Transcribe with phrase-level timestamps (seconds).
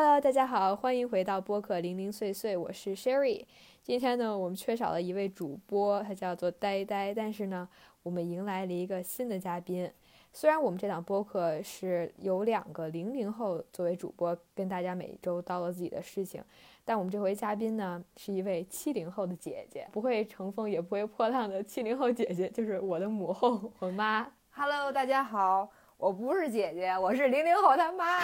[0.00, 3.44] Hello，大家好，欢迎回到播客零零碎碎，我是 Sherry。
[3.82, 7.68] 今天呢，我们缺少了一位主播，他叫做呆呆，但是呢，
[8.04, 9.90] 我们迎来了一个新的嘉宾。
[10.32, 16.40] 虽然我们这档播客是由两个零零后作为主播，跟大家每周叨叨自己的事情，
[16.84, 24.30] 但我们这回嘉宾呢，是一位七零后的姐姐，不会乘风也不会破浪的七零后姐姐，就是我的母后，我妈。
[24.50, 28.20] Hello，大家好，我不是姐姐，我是零零后他妈。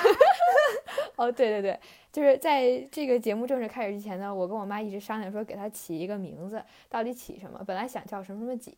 [1.16, 1.78] 哦，对对对，
[2.12, 7.60] 就是在这个节目正式开始之前呢，我跟我妈一直商量说给她起一个名字，到底起什么？
[7.66, 8.72] 本来想叫什么什么姐，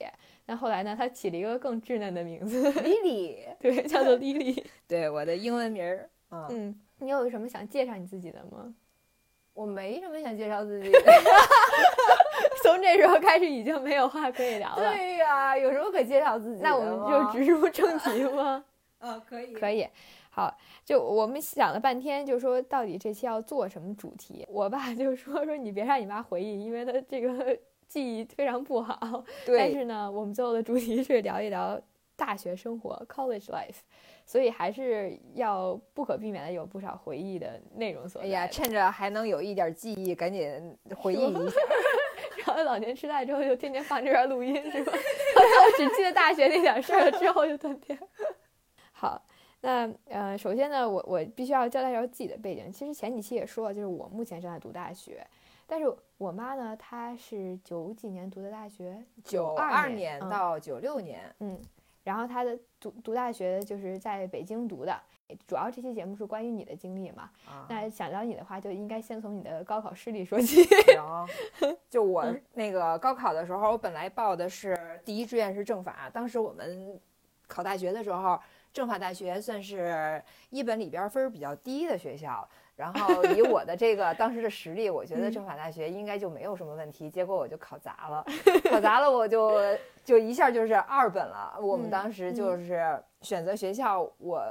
[0.46, 4.64] 但后来呢，她起了一个更稚嫩的名字，Lily，对，叫做 Lily。
[4.88, 6.08] 对，我的英文名儿。
[6.30, 8.74] 嗯，嗯，你有什么想介绍你自己的吗？
[9.52, 10.98] 我没什么想介绍自己的
[12.62, 14.76] 从这时候开始已经没有话可以聊了。
[14.76, 18.64] 对呀、有什么可介绍自己的那我们就直入正题吗？
[19.00, 19.86] 嗯，可以可以，
[20.30, 24.46] 好，就我们想了半天，就说到底这期要做什么主题。
[24.48, 29.24] 我爸 就说说你别让你妈回忆，因为她这个 记忆非常不好。
[29.44, 31.80] 对但，是呢，我们最后的主题是聊一聊
[32.16, 33.76] 大学生活 （college life），
[34.24, 38.28] 所以还是要不可避免的有不少回忆的内容所在。
[38.28, 41.60] 哎呀，趁着还能有一点记忆，赶紧回忆一下。
[42.46, 44.92] 然后老年痴呆之后就天天放这边录音是吧？
[44.92, 47.98] 好像我只记得大学那点事儿，之后就断片。
[49.66, 52.70] 好，那呃，首先呢，我我必须要交代一下自己的背景。
[52.72, 55.26] 其实前几期也说了，就是我目前正在读大学，
[55.66, 61.60] 但是我妈呢，她是九几年读的大学，九二二年嗯到九六年，嗯，
[62.04, 64.96] 然后她的读读大学就是在北京读的。
[65.44, 70.62] 主要这期节目是关于你的经历嘛，啊，那想聊你的话，就应该先从你的高考失利说起。
[70.62, 71.26] 行，
[71.90, 76.96] 就我嗯那个高考的时候，我本来报的是第一志愿是政法，当时我们
[77.48, 78.38] 考大学的时候，
[78.76, 82.46] 政法大学算是一本里边分儿比较低的学校。
[82.76, 87.08] 然后以我的这个当时的实力，我觉得嗯政法大学应该就没有什么问题。
[87.08, 88.22] 结果我就考砸了，
[88.68, 89.58] 考砸了我就
[90.04, 91.56] 就一下就是二本了。
[91.58, 94.42] 我们嗯当时就是选择学校，我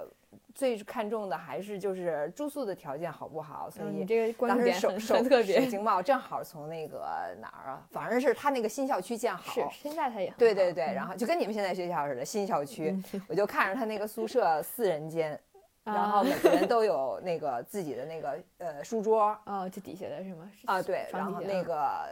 [0.56, 5.70] 最看重的还是就是住宿的条件好不好，所嗯，以当注点很时首首特别首。
[5.70, 7.06] 经贸正好从那个
[7.42, 9.54] 哪儿啊，反正是他那个新校区建好。
[9.54, 15.38] 是，现在他也好对对对，嗯然后就跟你们现在学校似的，新校区，嗯我就看着他那个宿舍四人间，
[15.84, 20.50] 然后啊每个人都有那个自己的那个呃书桌哦，这底下的是吗？
[20.68, 22.08] 啊，对，然后那个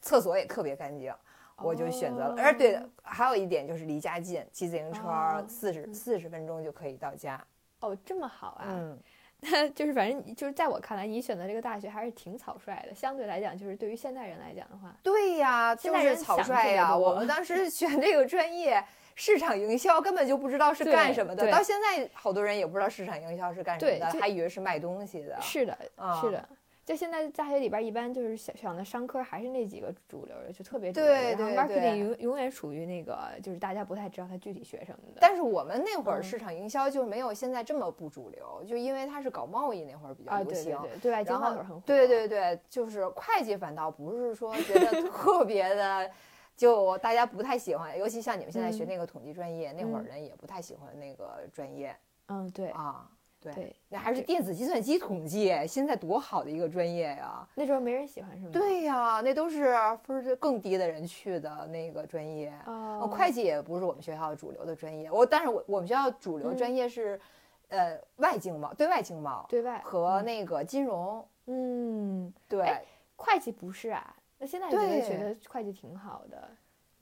[0.00, 1.12] 厕所也特别干净，
[1.56, 2.34] 我就选择了。
[2.38, 7.44] 而对的，还有一点就是离家近，骑自行车哦四十四十分钟就可以到家。
[7.80, 8.66] 哦，这么好啊！
[8.68, 8.98] 嗯，
[9.40, 12.94] 那就是反正就是在我看来，你选择这个大学还是挺草率的。
[12.94, 16.96] 相对来讲，就是对于现代人来讲的话，对呀，就是草率呀。
[16.96, 18.82] 我们当时选这个专业，
[19.14, 21.50] 市场营销根本就不知道是干什么的。
[21.50, 25.38] 到现在，好多人也不知道市场营销是干什么的，还以为是卖东西的。
[25.40, 26.48] 是的，啊是的。
[26.86, 31.14] 就现在大学里边，一般就是想想的商科还是那几个主流的，就特别主流的。
[31.14, 35.18] 然后对对 marketing 对永永远属于那个，就是大家不太知道他具体学什么的。
[35.20, 40.88] 但是我们那会儿嗯市场营销就没有现在这么不主流，就因为它是搞贸易那会儿比较啊，对对流行。
[40.88, 41.82] 对，对外经贸那会儿很火。
[41.84, 46.08] 对对对，就是会计反倒不是说觉得 特别的，
[46.56, 51.96] 就大家不太喜欢，尤其像你们现在学嗯那个统计专业，那会儿嗯人也不太喜欢那个专业
[52.28, 53.10] 嗯，对啊。
[53.52, 57.46] 对，那还是电子计算机统计，现在多好的一个专业呀！
[57.54, 58.50] 那时候没人喜欢是吗？
[58.52, 59.74] 对呀，那都是
[60.04, 62.52] 分儿更低的人去的那个专业。
[62.66, 67.20] 哦呃，会计也不是我们学校主流的专业，我但是我我们学校主流专业是，
[67.68, 71.26] 呃，外经贸、对外经贸对外和那个金融。
[71.46, 72.82] 嗯，对，哎
[73.16, 74.14] 会计不是啊？
[74.38, 76.48] 那现在觉得对觉得会计挺好的，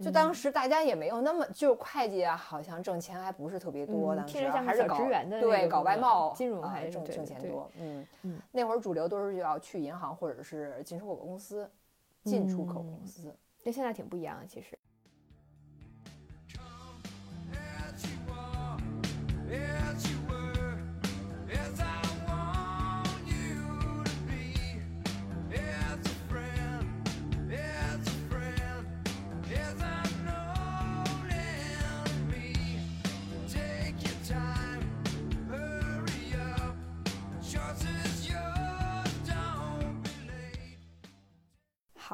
[0.04, 4.98] 就当时大家也没有那么，就是会计啊，好像挣钱还不是特别多，嗯当时还是搞
[5.40, 7.70] 对搞外贸、金融啊还是挣挣钱多。
[7.78, 11.70] 嗯嗯那会儿主流都是要去银行或者是进出口公司、
[12.24, 13.34] 进出口公嗯司。
[13.64, 14.78] 跟现在挺不一样的，其实。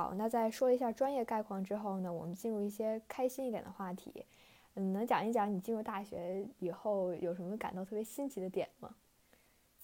[0.01, 4.25] 好，那在说一下专业概况之后呢，我们进入一些开心一点的话题。
[4.73, 8.95] 嗯，能讲一讲你进入大学以后有什么感到特别新奇的点吗？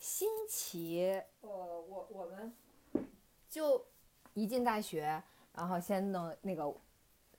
[0.01, 2.51] 新奇，呃，我我们
[3.47, 3.85] 就
[4.33, 5.23] 一进大学，
[5.53, 6.75] 然后先弄那个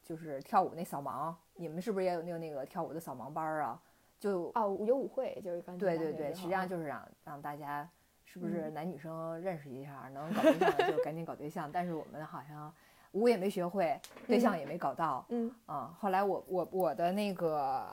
[0.03, 3.81] 就是跳舞那扫盲，你们是不是也有那个那个跳舞的扫盲班儿啊？
[4.19, 7.89] 就哦，有舞会，就是对对对，实际上就是让让大家
[8.37, 11.69] 是不是男女生认识一下，能搞对象的就赶紧搞对象。
[11.71, 12.71] 但是我们好像
[13.13, 15.51] 舞也没学会，对象也没搞到，嗯。
[15.65, 17.83] 啊，后来我我我的那个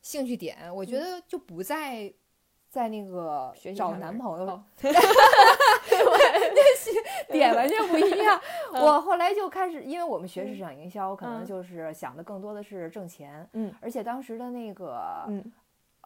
[0.00, 2.10] 兴趣点，我觉得就不在
[2.70, 4.64] 在那个找男朋友哦
[7.30, 8.40] 点完全不一样。
[8.72, 11.44] 我后来就开始，因为我们学市场营销，可能嗯。
[11.44, 13.72] 就是想的更多的是挣钱，嗯。
[13.80, 15.52] 而且当时的那个嗯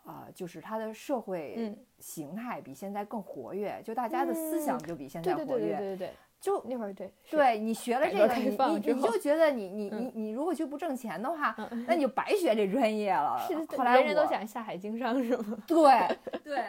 [0.07, 5.47] 啊、就是它的社会嗯形态比现在更活跃，就大家的思想就比现在活跃。
[5.47, 13.37] 对对对对对对，就那会儿对是对你学了这个，你你你就觉得你你你嗯你如果就不挣钱的话，嗯那你就白学这专业了。
[13.47, 15.59] 是后来人人都想下海经商是吗？
[15.67, 15.77] 对
[16.45, 16.65] 对，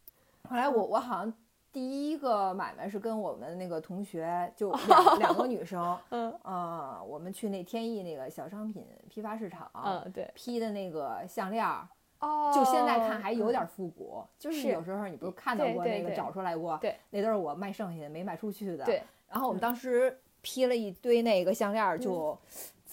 [0.48, 1.32] 后来我我好像
[1.72, 11.88] 第一个买卖是跟我们那个同学，就 两两个女生，嗯呃，我们去那天意那个小商品批发市场，嗯对批的那个项链儿，
[12.22, 19.02] 哦就现在看还有点复古，就是是有时候你不是看到过那个找出来过，对，那都是我卖剩下的没卖出去的，对。
[19.28, 22.38] 然后我们当时批了一堆那个项链，就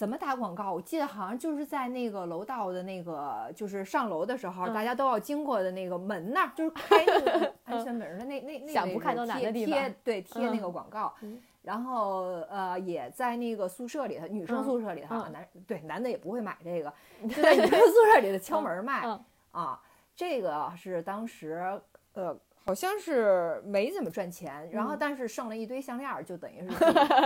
[0.00, 0.72] 怎么打广告？
[0.72, 11.38] 我记得好像就是在那个楼道的那个，就是上楼的时候，嗯大家都要经过的那个门那儿，就是开那个 安全门的那那那位置想不看都难地方贴对贴那嗯个广告嗯。
[11.60, 16.90] 然后呃，也在那个宿舍里头，女生嗯宿舍里头，嗯男对男的也不会买这个，
[17.28, 19.02] 就在女生宿舍里头敲门卖。
[19.04, 19.78] 嗯啊，
[20.16, 21.78] 这个是当时
[22.14, 26.78] 呃，好像是没怎么赚钱，然后嗯但是剩了一堆项链儿，就等于是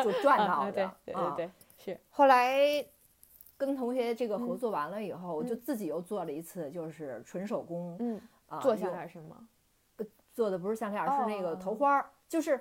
[0.02, 0.72] 就赚到啊的。
[1.04, 1.50] 对对对
[1.84, 2.84] 是后来
[3.56, 9.46] 跟同学这个合嗯作完了以后，我就嗯自己又做了一次，就是纯手工嗯啊，做项用链是吗？
[10.32, 12.60] 做的不是项链儿，是那个哦头花儿，就是。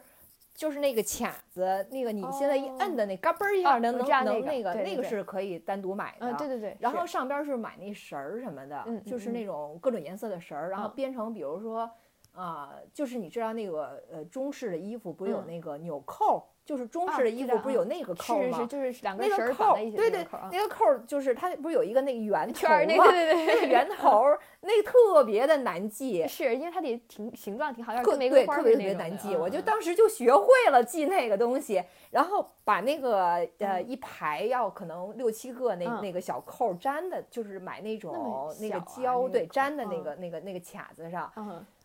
[0.56, 6.28] 就是那个卡子，那个你现在一哦摁的那嘎嘣儿一下，哦能能能那个那个是可以单独买的。
[6.28, 11.90] 嗯对对对，然后上边儿是买那绳儿什么的，嗯就是嗯那种各种颜色的绳儿，然后嗯编成，比如说，
[12.34, 18.58] 啊、就是你知道那个呃中式的衣服不是有嗯那个纽扣儿，就是中啊式的衣服不是有那个扣儿吗？
[18.58, 26.26] 是是是，就是两个那绳儿个扣儿绑在一起对对那个扣就是它不是有一个那个圆头圈儿那吗个对对那个圆头 儿那个特别的难系。
[26.28, 41.30] 是因为它得挺形状挺好，有点特跟玫瑰花特别特别难记，我就嗯嗯当时就学会了系那个东西，然后把那个呃嗯一排要可能六七个那嗯那个小扣粘的，就是买那种那个胶对粘的那嗯个那个那个卡子上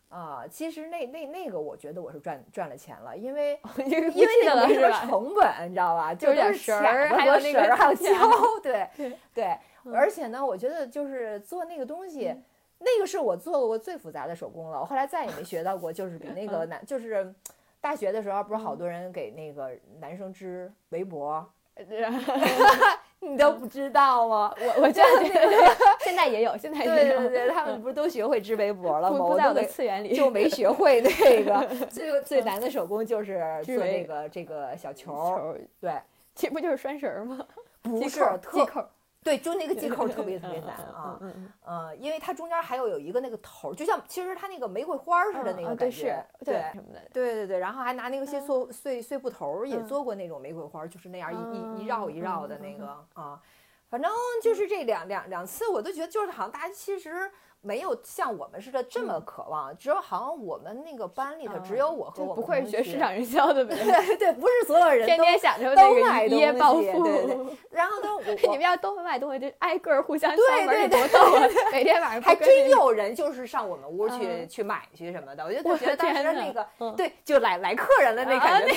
[0.09, 4.91] 嗯，啊，其实那那那个我觉得我是赚赚了钱了，因为因为因为那个没什么？
[5.01, 6.13] 成本，你知道吧？
[6.13, 8.89] 就是绳儿还有那个还有胶胶，对
[9.33, 9.57] 对
[9.93, 12.35] 而且呢，我觉得就是做那个东西。
[12.81, 17.35] 那个是我做过最复杂的手工了，我后来再也没学到过，就是比 那个难，就是
[17.81, 21.45] 大学的时候，不是好多人给那个男生织围脖
[23.27, 24.53] 你都不知道吗？
[24.59, 25.25] 我我觉得
[25.99, 29.17] 现在也有，现在对也有，对对，他们不是都学会织围脖了吗？
[29.17, 30.15] 不不在我的次元里。
[30.15, 35.93] 就没学会那个 最最难的手工就是做那个这个小球对，
[36.33, 37.39] 这不就是拴绳儿吗？
[37.81, 38.83] 不是系扣
[39.23, 41.17] 对，就那个系扣 特别特别难啊。
[41.21, 49.85] 嗯嗯呃，因为它中间还有有一个那个头儿，就像其实它那个玫瑰花似的嗯那个对是觉，对什么的，对对对，然后还拿那个些碎碎碎布头儿也嗯。
[49.85, 53.41] 做过那种玫瑰花，就是那样一一一嗯绕一绕的那个啊，
[53.89, 54.11] 反正
[54.43, 57.31] 就是这两两两次，我都觉得就是好像大家其实
[57.61, 63.75] 没有像我们似的这么渴望，只有好像我们那个班里头只有我和我们不愧是学市场营销的呗，
[64.07, 67.03] 对对，不是所有人天都天想着都那买个一夜暴富。
[67.03, 67.37] 对对
[67.71, 68.09] 然后呢，
[68.43, 71.47] 你们要都卖东西，就挨个儿互相对对对多逗啊！
[71.71, 78.73] 每天晚上还真有人就是上我们屋去、嗯去买去什么的，我就我觉得当时那个、嗯对，就来来客人了那啊感觉，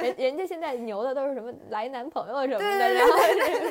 [0.00, 3.12] 人 人家现在牛的都是什么来男朋友什么的，然后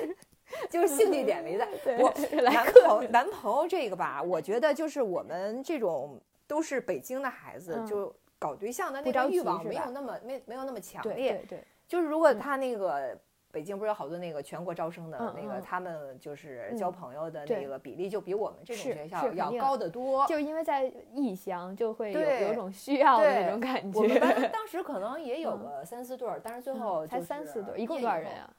[0.70, 1.68] 就是兴趣点没在。
[1.84, 11.34] 对我男朋友男朋友这个吧，我觉得就是我们这种都是北京的孩子，嗯就搞对象的那个欲望没有那么没没有那么强对烈。
[11.48, 13.18] 对对，就是如果他那个。
[13.52, 20.26] 北京不是有好多那个全国招生的嗯那个，嗯他们就是嗯交朋友的那个比例就比我们这种学校要高得多。
[20.28, 24.20] 就因为在异乡就会有对有种需要的那种感我们。
[24.54, 28.50] 当时可能也有嗯个三四对儿，但是最嗯后才就是三四对儿，一共多少人啊？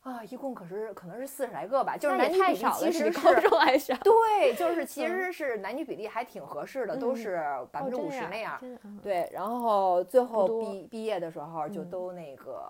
[0.00, 3.94] 啊，一共可是可能是四十来个吧，就是男女比例其实比高是中还少。
[4.02, 8.60] 对，就是其嗯实是男女比例还挺合适的，都嗯是百分之五十那样。
[9.02, 12.62] 对，然后最后毕毕业的时候就嗯都那个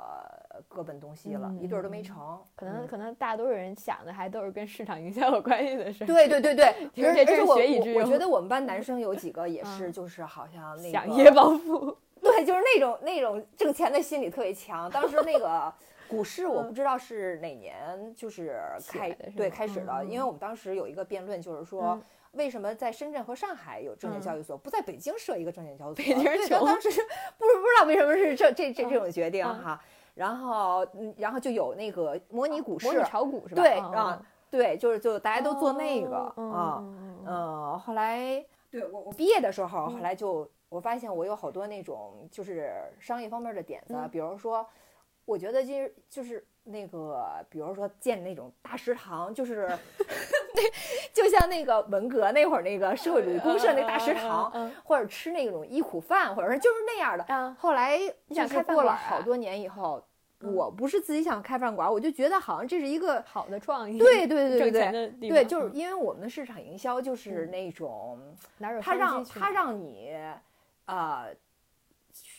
[0.69, 2.39] 各奔东西了，一对儿都没成。
[2.55, 6.07] 可能嗯可能大多数人想的还都是跟市场营销有关系的事儿。
[6.07, 6.67] 对对对对，
[7.07, 11.97] 而且这是而且我学以致用我我觉得我们班男 生有几个也是，嗯就是好像那想个一夜暴富。
[12.21, 14.91] 对对，就是那种那种挣钱的心理特别强。
[14.91, 15.73] 当时那个
[16.09, 17.75] 股市，我不知道是哪年
[18.15, 21.83] 就是开对开始的，嗯嗯因为我们当时有一个辩论，就是说。
[21.83, 22.03] 嗯
[22.35, 26.05] 为什么在深圳和上海有证券交易所，不在北京设一个证券交易所？
[26.05, 29.81] 北京对穷当时不是不知道为什么是这这这这种决定嗯哈。
[30.15, 33.63] 然后嗯，然后就有那个模拟股市，模拟炒股是吧？
[33.63, 36.85] 对嗯啊，对，就是就大家都做那个哦嗯啊。
[37.27, 44.67] 嗯后来对我我毕业的时候，后来就我发现我有好多那种就是商业方面的点子，嗯比如说，
[45.25, 49.67] 我觉得就是就是那个，比如说建那种大食堂，就是
[50.55, 50.63] 那
[51.13, 57.25] 就像那个文革那会儿那个社会主义公社那大食堂，嗯或者吃那种忆苦饭，或者是就是那样的。
[57.29, 57.55] 嗯。
[57.57, 60.03] 后来你想开过了好多年以后，
[60.41, 60.55] 嗯。
[60.55, 65.75] 我不是自己想开饭馆，我就觉得好像这是一个好的创意，对对对对对对，就是嗯。
[65.75, 67.51] 因为我们的市场营销就是嗯。
[67.51, 68.19] 那种，
[68.81, 70.17] 他让他让你，
[70.87, 71.35] 呃，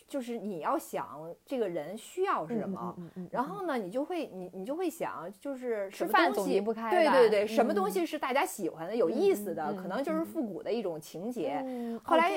[0.08, 2.96] 就是你要想这个人需要是什么，
[3.32, 11.62] 然后呢，你就会你你就会想，就是吃饭总离不开吧对对对，什么嗯东西是大家喜欢的、有意思的，嗯可能就是嗯复古的一种情节。
[11.66, 12.32] 嗯后来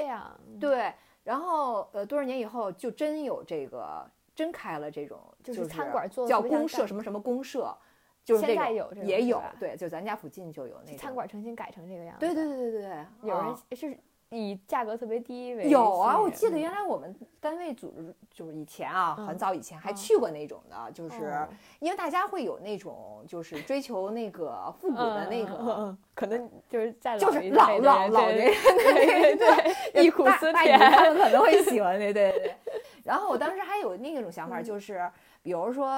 [0.58, 0.92] 对，
[1.24, 7.76] 然后呃，多少年以后就真有这个，真开了这种，就是是餐馆做叫公社什么什么公社，
[8.24, 11.14] 就是现在有这个也有，对，就咱家附近就有那个餐。
[11.14, 13.98] 馆重新改成这个样子，对对对对对，有人啊是
[14.30, 21.48] 以价格特别低为有啊，我记得嗯原来我们单位组织就是以前啊，很嗯早以前还嗯去过那种的，就是哦
[21.80, 32.54] 因为大家会有那种就是追求那个复古的那个，嗯可能就是在就是一老老年人对对对对，忆苦思甜，他们可能会喜欢那，对对对。
[33.04, 35.10] 然后我当时还有那种想法，嗯就是
[35.42, 35.88] 比如说，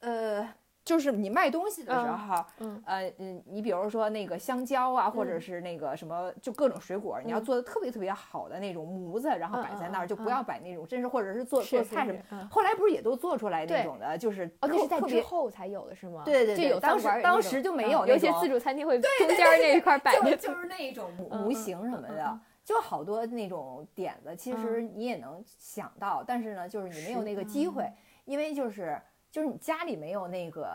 [0.00, 0.48] 呃，
[0.84, 2.82] 就是你卖东西的时嗯候，嗯。
[2.86, 5.40] 呃嗯，你比如说那个香蕉啊，或者嗯。
[5.40, 7.44] 是那个什么，就各种水果，你要嗯。
[7.44, 12.48] 做的特别特别好的那种模子，然后嗯摆在那儿，就不要摆那种真是或者是做做菜什么。
[12.50, 16.22] 后来不是也都做出来那种的，就是哦，那是在之特别后才有的是吗？
[16.24, 27.94] 对对对当时当时就没嗯有有些自助餐厅会中间那一块儿摆着，就就是那种模型什么的就好多那种点子，其实你也能想到，但是呢，就是你没有那个机会嗯，
[28.24, 29.00] 因为就是。
[29.30, 30.68] 就是你家里没有那个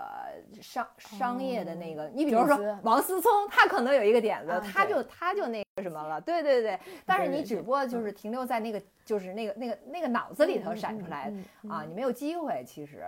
[0.61, 6.79] 商商业的那个，你比如说王思聪，他可能有一个点子，他就他就那个什么了，对对对。
[7.05, 11.29] 但是你只不过就是停留在那个就是那个那个那个脑子里头闪出来
[11.63, 13.03] 嗯啊，你没有机会其实，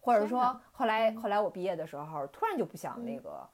[0.00, 3.48] 或者说后来后来我毕业的时候，突然就不想那嗯个，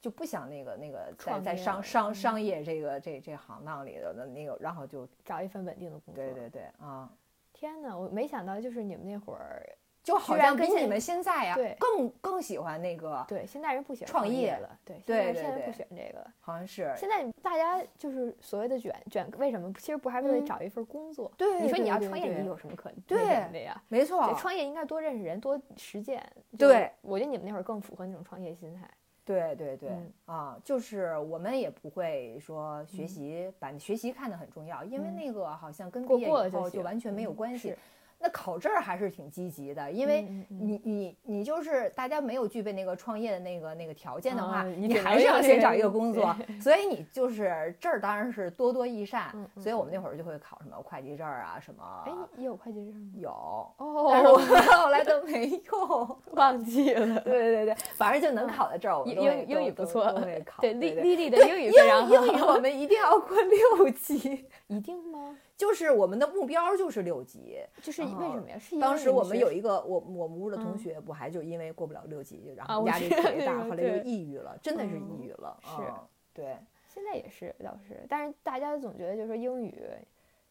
[0.00, 6.22] 就不想那个那个在在商商嗯商业这个这这行当里头的那个，然后就找一份稳定的工作。
[6.22, 7.10] 对对对啊，
[7.52, 9.68] 天哪，我没想到就是你们那会儿，
[10.06, 16.30] 就好像比你们现在呀对更更喜欢那个，对现在人不喜欢创业业了，对对对现在现在不对喜欢这个了。
[16.38, 19.72] 好像是现在大家就是所谓的卷卷，为什么？
[19.72, 21.32] 其实不还是为嗯了找一份工作？
[21.36, 23.18] 对你说你要创业，你有什么可对
[23.52, 23.82] 的呀？
[23.88, 26.24] 没错，，创业应该多认识人，多实践。
[26.56, 28.88] 对，我觉得你们那会儿更符合那种创业心态。
[29.24, 37.74] 对对对、嗯啊，就是我们也不会说学习、把学习看得很重要，因为嗯那个好像跟过毕业以后就完全没有嗯关系。
[38.18, 49.26] 是那考证儿还是挺积极的，因为你你你就是大家没有具备那个创业的那个那个条件的话，啊你还是要先找一个工作，所以你就是证儿当然是多多益善。
[49.56, 53.12] 所以我们那会儿就会考什么会计证儿啊，什么哎，你有会计证吗？
[53.16, 53.30] 有，
[53.76, 54.38] 哦，但是我
[54.76, 56.18] 后来都没用。
[56.32, 57.20] 忘记了。
[57.20, 60.04] 对对对，反正就能考的证儿，我们英英英语不错
[60.44, 60.60] 考。
[60.60, 62.14] 对丽丽丽的英语非常好。
[62.14, 65.36] 英语我们一定要过六级， 一定吗？
[65.56, 67.58] 就是我们的目标就是六级。
[67.82, 68.58] 就是为什么呀？
[68.58, 75.58] 是因当为你学时我们有一个我我们屋的同嗯学不还就因为过不了六级，然后压力特别大，后来就抑郁了，真的是抑嗯郁了。
[75.62, 76.56] 是嗯对。
[76.88, 79.82] 现在也是老师，但是大家总觉得就是说英语，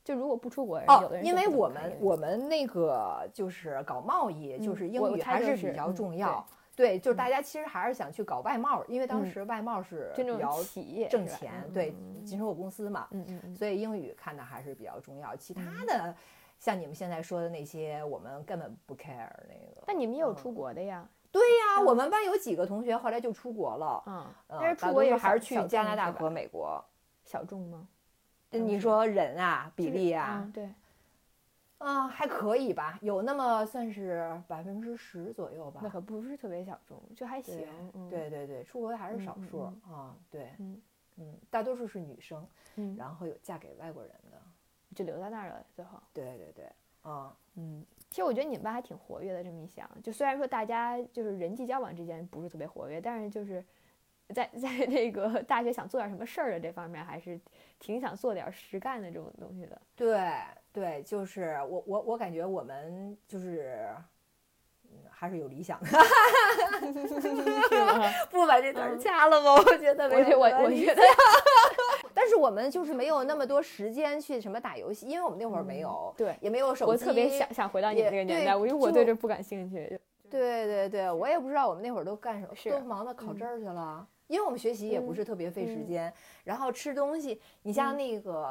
[0.04, 6.46] 就如果不出国人，有哦的，人因为我们我们那个就是搞贸易，就嗯是英语还是比较重要。
[6.76, 13.08] 对，就是嗯大家其实还是想去搞外贸，因为当嗯时外贸是比较企业挣钱，对进出口公司嘛。
[13.12, 16.16] 嗯嗯嗯，所以英语看的还是比较重要，其他嗯的、
[16.60, 19.84] 像你们现在说的那些，我们根本不 care 那个。
[19.86, 26.84] 但你们也有嗯出国的呀，对呀、嗯我们班有几个同学后来就出国了，但是出国也多数还是去加拿大和美国。
[27.24, 27.88] 小众吗？
[28.52, 30.70] 你说人啊，比例啊嗯，对，
[31.78, 35.90] 啊、还可以吧，有那么算是百分之十左右吧那。
[35.90, 37.68] 可不是特别小众，就还行对。
[37.94, 39.60] 嗯，对对对，出国的还是少嗯嗯数
[39.92, 40.82] 啊、对，嗯
[41.18, 44.42] 嗯，大多数是女生，嗯，然后有嫁给外国人的。
[44.96, 46.00] 就留在那儿了，最后。
[46.14, 53.62] 对对对，啊、嗯，其实我觉得你们班还挺活跃的，这么一想，就虽然说大家就是人际交往之间不是特别活跃，但是就是
[54.34, 57.40] 在 在这个大学想做点什么事儿的这方面，还是
[57.80, 59.80] 挺想做点实干的这种东西的。
[59.96, 60.20] 对
[60.74, 63.88] 对，就是我我我感觉我们就是。
[64.88, 65.88] 嗯，还是有理想的？
[68.30, 69.54] 不把这词儿嗯掐了吧？
[69.56, 71.02] 我觉得没我觉得我有关系我觉得
[72.14, 76.92] 但是我们就是没有那么多时间去什么打游戏，因为我们那会儿没有，对，也没有手机。
[76.92, 80.00] 我特别想想回到你也那个年代，我因为我对这不感兴趣。
[80.30, 84.08] 对对对，我也不知道我们那会儿都干什么，都忙到考嗯证儿去了。
[84.28, 86.14] 因为我们学习也不嗯是特别费时嗯间，
[86.44, 88.48] 然后吃东西，你像嗯那个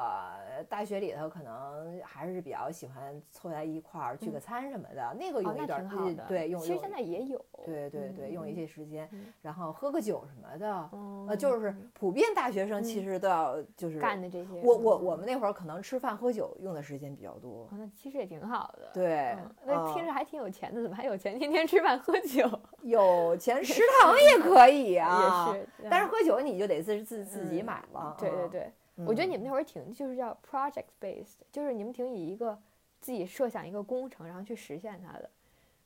[0.69, 6.25] 大学里头，可能还是比较喜欢凑在一块儿聚个嗯餐什么的，那个哦，那用一的。
[6.29, 7.45] 对，用用其实现在也有。
[7.65, 14.61] 对对对，用一嗯些时间，嗯然后喝个酒什么的，嗯呃，就是普遍大学生其嗯实都要就是干的这些。
[14.63, 18.91] 我我嗯我们那会儿可能吃饭喝酒用的时间比较多哦，，那其实也挺好的。
[18.93, 22.49] 对嗯，那听嗯着还挺有钱的，怎么还有钱天天吃饭喝酒？
[22.83, 28.17] 有钱 食堂也可以啊，也是，但是嗯喝酒你就得自自自己嗯买了。
[28.19, 28.73] 嗯，对对对，
[29.07, 32.59] 我觉得你嗯们那会儿挺就是叫 project based，就是你们挺以一个
[33.01, 35.31] 自己设想一个工程，然后去实现它的。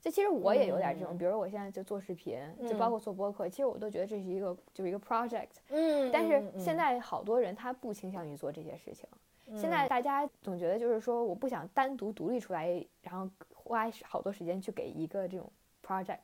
[0.00, 5.49] 这其实我也有点这种，嗯比如我现在就做视频，就包嗯括做播客，其实我都觉得这是一个就是一个 project。
[5.70, 9.08] 嗯，但是嗯现在好多人他不倾向于做这些事情。
[9.56, 15.50] 现嗯在大家总觉得就是说，我不想单独独立出来，然后花好多时间去给一个这种
[15.85, 16.18] project。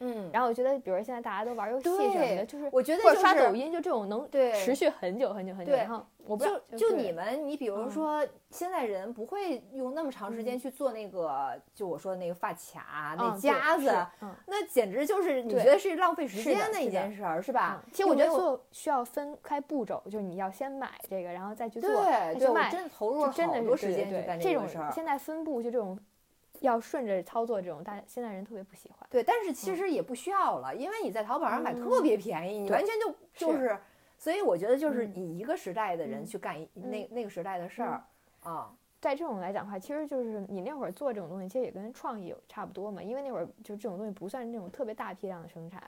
[0.00, 5.72] 嗯，然后我觉得，比如现在大家都玩游戏什么的，就是我觉得或者刷抖音，就这种能对持续很久很久很久。
[5.72, 14.06] 然后我不知道，就就你们，你比如嗯说，现在人不会用那么长时间嗯去做那个，就我说的那个发卡、那夹子，
[14.46, 17.90] 那简直就是你觉得是浪费时间的一件事儿，是吧嗯？
[17.92, 23.32] 其实我觉得做需要分开步骤，就是你要先买这个，然后再去做，对再去对，我卖，真的投入了
[23.64, 24.90] 多时间去干这种事儿。
[24.92, 25.98] 现在分布就这种
[26.66, 29.06] 要顺着操作这种，大现在人特别不喜欢。
[29.10, 32.02] 对，但是其实也不需要了，因为你在淘宝上买特嗯。
[32.02, 33.78] 别便宜，你完全就就是，
[34.18, 35.14] 所以我觉得就是嗯。
[35.16, 38.04] 以一个时代的人嗯去干一那那个时代的事儿
[38.42, 38.74] 啊。
[39.00, 45.80] 在这种来讲的话，其实就是你那会儿做这种东西，其实也跟创意有差不多嘛，因为那会儿就这种东西不算那种特别大批量的生产，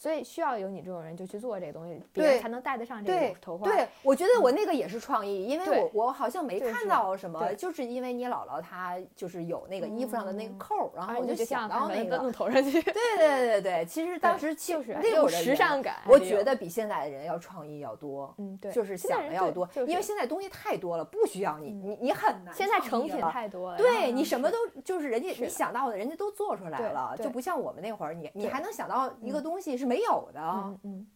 [0.00, 3.66] 所以需要有你这种人就去做这个东西，别才能带得上这个头花。
[3.66, 31.06] 对，我觉得我那个也是创意，因为我我好像没看到什么，就是因为你姥姥她就是有那个衣服上的那个嗯扣儿，然后我就想到那个，弄头上去，对对对对，其实当时其就是那有时尚感，我觉得比现在的人要创意要多，嗯对，就是想的要多，就是因为现在东西太多了，不需要你，嗯你你很难现在成品太多了，对你什么都就是人家是你想到的，人家都做出来了，就不像我们那会儿，你你还能想到一个嗯东西是没有的，嗯嗯。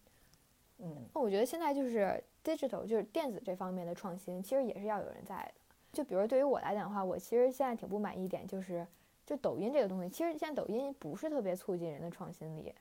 [0.77, 5.51] 嗯那我觉得现在就是 digital，就是电子这方面的创新，其实也是要有人在的。
[5.93, 8.85] 就比如对于我来讲的话，我其实现在挺不满意一点，就是
[9.25, 12.73] 就抖音这个东西，其实现在抖音不是特别促进人的创新力，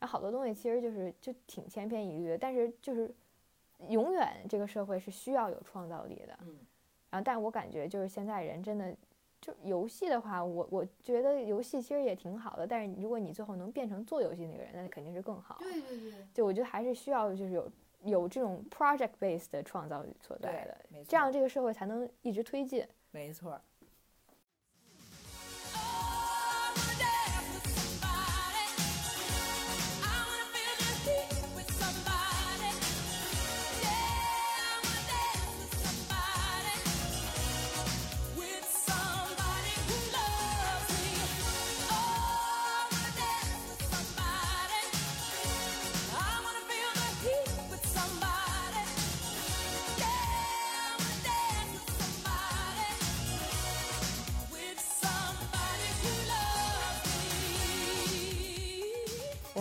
[0.00, 3.14] 然后好多东西其实就是就挺千篇一律的，但是就是
[3.88, 6.38] 永远这个社会是需要有创造力的。
[6.40, 6.58] 嗯
[7.10, 8.96] 然后，但我感觉就是现在人真的。
[9.42, 15.56] 就游戏的话，我我觉得游戏其实也挺好的，但是如果你最后能变成做游戏那个人，那肯定是更好。
[15.58, 17.72] 对对对就我觉得还是需要就是有
[18.04, 22.86] 有这种 project based 的创造力所在的，这样这个社会才能一直推进。
[23.10, 23.60] 没错。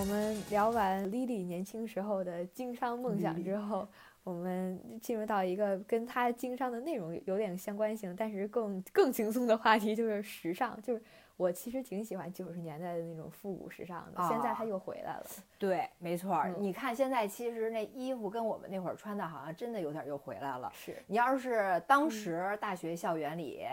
[0.01, 3.87] 我们聊完 Lily 年轻时候的经商梦想之后，
[4.23, 10.81] 我们进入到一个跟她经商的内容有点相关性，但是更更轻松的话题，就是时尚。
[10.81, 11.03] 就是
[11.37, 15.25] 我其实挺喜欢九十年代的那种复古时尚的，现在它啊又回来了。
[15.59, 20.71] 对，没错你看现在其实那衣服跟我们那会儿穿的，好像真的有点儿又回来了。
[20.73, 23.67] 是，你要是当时大学校园里，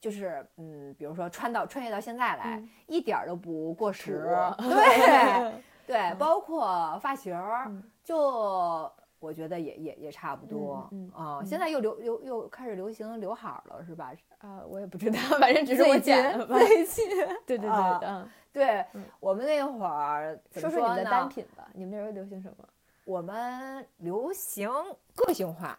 [0.00, 4.34] 就是嗯，比如说穿到穿越到现在来，嗯一点儿都不过时。
[4.56, 5.52] 对
[5.86, 11.38] 对，包括发型儿，嗯就我觉得也也也差不多嗯啊。
[11.40, 14.12] 嗯现在又流又又开始流行刘海儿了，是吧？
[14.38, 16.58] 啊、我也不知道，反正只是我剪了吧。
[16.58, 17.08] 最近，
[17.46, 22.68] 对 对对，啊嗯，对嗯我们那会儿说说你们的单品吧，你们那时候流行什么？
[23.06, 24.70] 我们流行
[25.14, 25.78] 个性化，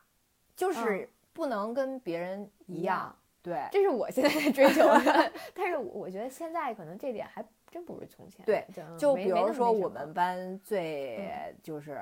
[0.55, 3.15] 就是嗯不能跟别人一样。
[3.43, 8.45] 对，这是我现在在追求的， 但是我我觉得现在可能这点还真不如从前。
[8.45, 8.65] 对
[8.97, 11.99] 就，比如说我们班最就是、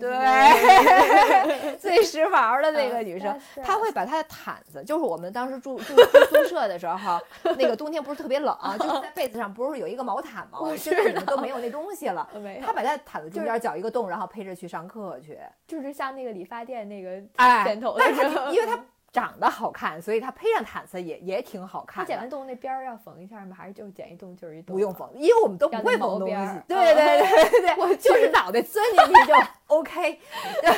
[0.00, 0.10] 对
[1.78, 7.20] 最时髦的那个嗯女生，她会把她的毯子，就是我们当时住住住宿舍的时候，
[7.56, 10.58] 那个冬天不是特别冷， 就是在被子上不是有一个毛毯吗？
[10.60, 12.28] 我现在知你们都没有那东西了。
[12.60, 15.38] 她把她毯子中间绞一个洞，然后配着去上课去。
[15.68, 18.84] 就是像那个理发店那个哎剪头，的但是因为她
[19.14, 22.08] 长得好看，所以她配上毯子也也挺好看的。
[22.08, 23.54] 他剪完洞那边儿要缝一下吗？
[23.56, 24.74] 还是就是剪一洞就是一洞？
[24.74, 26.28] 不用缝，因为我们都不会缝东。
[26.28, 26.34] 西
[26.66, 29.34] 对对对对对，我就是脑袋钻进去就
[29.74, 30.18] OK。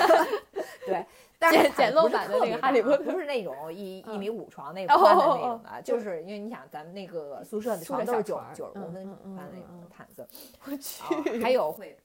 [0.86, 1.04] 对，
[1.38, 10.28] 但是简简陋毯不是版的那个哈利波特不是那种一一嗯米五床那哦宽的那种的，就是因为你想咱们那个宿舍的床都是九九十公分宽的那种毯子，
[10.66, 11.96] 我去啊还有会，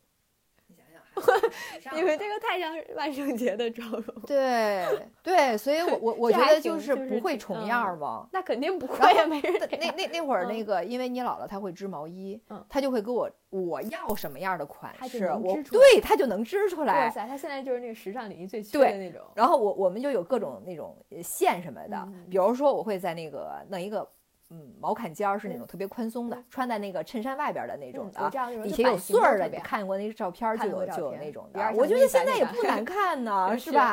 [1.15, 4.03] 你想想还有时尚你们这个太像万圣节的妆容。
[4.25, 4.85] 对
[5.21, 8.27] 对，所以我我 我觉得就是不会重样儿嘛。
[8.31, 17.09] 那肯定不会没人那那那那会儿那嗯个，因为你姥姥她会织毛衣，嗯她就会给我我要什么样的款式，我对她就能织出来哇。
[17.09, 19.21] 塞，她现在就是那个时尚领域最缺对的那种。
[19.35, 24.07] 然后我我们就有各种那种呃线什么的比如说我会在那个弄一个
[24.51, 33.83] 嗯毛坎肩儿是那嗯种特别宽松的嗯，穿在那个衬衫外边的那种的底下有穗儿的，你看过那个照片就有就有那种的，我觉得现在也不难看呢， 是是吧？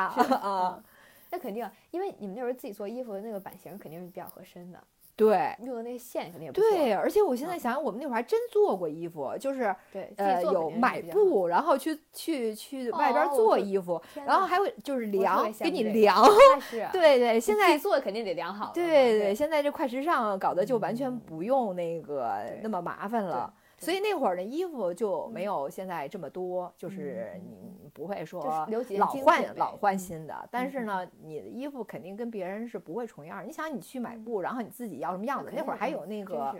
[0.42, 0.82] 啊嗯，
[1.30, 4.82] 那肯定，因为你们那时候自己做衣服的那个版型肯定是比较合身的，
[5.18, 6.70] 对用的那个线肯定也不错。
[6.70, 11.02] 对，而且我现在嗯想想，我们那会儿还真做过衣服，就是对，呃，有买。
[11.02, 16.24] 布，然后去去去外边做衣服，然后还会就是量，给你量。
[16.92, 18.70] 对对，现在做的肯定得量好。
[18.72, 23.52] 对对现在这快时尚搞得就完全嗯不用那个那么麻烦了。
[23.52, 28.44] 对所以那会儿的衣服就没嗯有现在这么多，就是嗯你你不会说
[28.98, 33.44] 老换老换新的，但是嗯呢，你的衣服肯定跟别人是不会重样儿。
[33.44, 35.52] 你想，你去买嗯布，然后你自己要什么样子？
[35.54, 36.54] 那会儿还有那个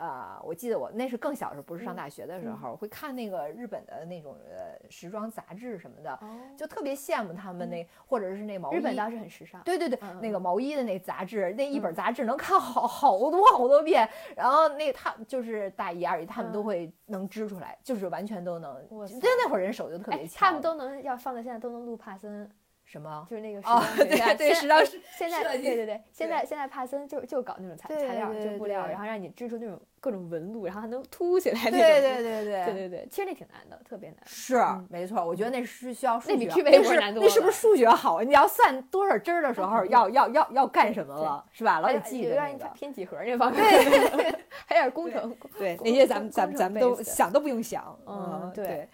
[0.00, 8.76] 呃，我记得我那是更小时候，不是上嗯大学的时嗯候，会看那个日本的那种呃时装杂志什么的，哦，就特别羡慕他们那，或者是那毛衣。
[8.76, 9.60] 日本当时很时尚。
[9.62, 18.74] 对对对，嗯那个嗯毛衣的那杂志，那一本嗯杂志能看好好多好多遍，然后那他就是大姨二姨他们都嗯会能织出来，就是完全都能。
[18.92, 20.38] 哇塞就那会儿人手就特别哎，强。
[20.48, 22.50] 他们都能要放在现在都能录帕森，
[22.90, 23.24] 什么？
[23.30, 31.78] 就是那个时哦对对时装设现在 对对对，现在现在帕森就就搞那种材对材料，对就布料，对然后让你织出那种各种纹路，然后还能凸起来那种。
[31.78, 34.18] 对对对对对对对，其实那挺难的，特别难。
[34.26, 38.20] 是嗯没错，我觉得那是需要数学，那比去那是微博难多那是不是了数学好？
[38.22, 41.78] 你要算多少针儿的时候， 要要要要干什么对了，是吧？
[41.78, 42.74] 老得记有让你着那个。
[42.74, 44.34] 拼几何那方面，对，
[44.66, 45.32] 还有点工程。
[45.56, 48.88] 对，工那些咱们咱们咱们都想都不用想，嗯对对。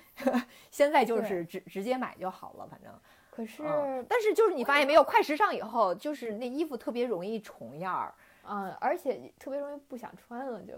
[0.70, 2.90] 现在就对是直直接买就好了，反正。
[3.36, 8.14] 可是，嗯，但是就是你发现没有，快时尚以后，就是那衣服特别容易重样儿。
[8.48, 10.72] 嗯，而且特别容易不想穿了，就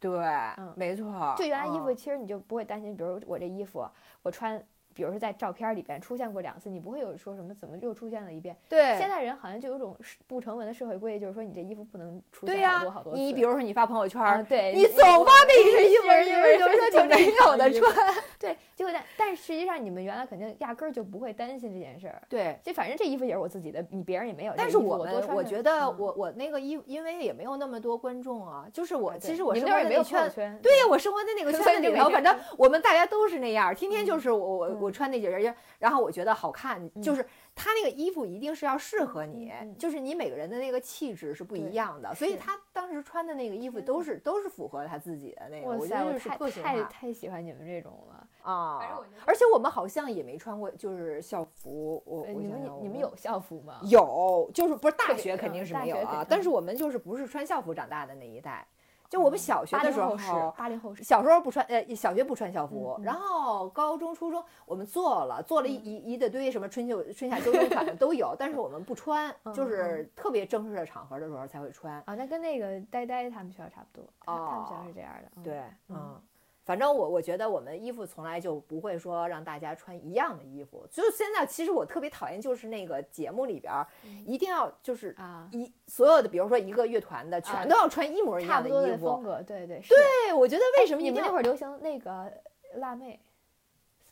[0.00, 0.18] 对，
[0.56, 1.34] 嗯没错。
[1.36, 3.86] 就原来衣服，嗯其实你就不会担心，比如我这衣服
[4.22, 4.64] 我穿。
[4.98, 8.56] 比如说在照片里边出现过两次，你不会有说什么怎么又出现了一遍。
[8.68, 13.18] 对，现在人好像就有种不成文的社会规矩，就是说你这衣服不能出现好多好多次。
[13.20, 17.94] 你比如说你发朋友圈对，你总发那身 衣服，是你为什么是就没有的穿？
[18.40, 22.58] 对，结果但但实际上你们原来肯定压根儿就不会担心这件事儿，对。
[22.64, 24.76] 就反正这衣服也是我自己的，你别人也没有但是。
[24.76, 48.26] 我我们我觉得我我那个衣，因为也没有那么多观众啊，就是我啊其实我生活的那圈朋友圈，对呀，我生活在那个圈子里头，反正我们大家都是那样，天天就是我我我嗯穿那几件衣，然后我觉得好看，嗯就是他那个衣服一定是要适合你就是你每个人的那个气质是不一样的，所以他当时穿的那个衣服都是都是符合他自己的那个，我觉得是我太太个性化太喜欢你们这种了。
[48.42, 48.80] 啊。
[49.26, 53.80] 而且我们好像也没穿过就是校服，我呃你们我想想我你们有校服吗？
[53.82, 58.66] 有，就是不是大学肯定是没有啊，但是我们就是不是穿校服长大的那一代，
[59.08, 61.02] 就我们小学的时候是，八零后是。
[61.02, 71.94] 小时候不穿，呃，小学不穿校服，然后高中、初中我们做了，做了一一一大堆什么春秋、春夏秋冬款的都有，但是我们不穿，嗯 就是特别正式的场合的时候才会穿。
[72.04, 75.30] 啊，那跟那个呆呆他们学校差不多，他他们学校哦是这样的。
[75.36, 76.20] 嗯对，嗯嗯，
[76.68, 89.22] 反正我我觉得我们衣服从来就不会说让大家穿一样的衣服，就是现在其实我特别讨厌就是那个节目里边儿嗯一定要就是啊，一所有的，比如说一个乐团的啊全都要穿一模一样的差不多衣服的风。
[89.22, 89.80] 格，对对。
[89.88, 92.30] 对，我觉得为什么你们那会儿流行那个
[92.74, 93.18] 辣妹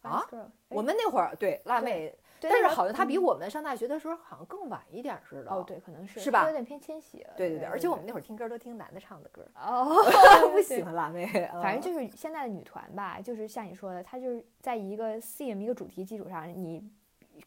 [0.00, 0.26] 啊
[0.68, 5.50] 我们那会儿对辣妹，但是好像他比嗯我们上大学的时候好像更晚一点似的。
[5.50, 7.34] 哦，对，可能是是吧它有点偏千禧了。
[7.36, 10.04] 对对对，而且我们那会儿听歌都听男的唱的歌，哦，
[10.52, 11.26] 不喜欢辣妹。
[11.62, 16.82] 反正嗯就是现在的女团吧，就是像你说的，她就是在一个 theme 一个主题基础上，你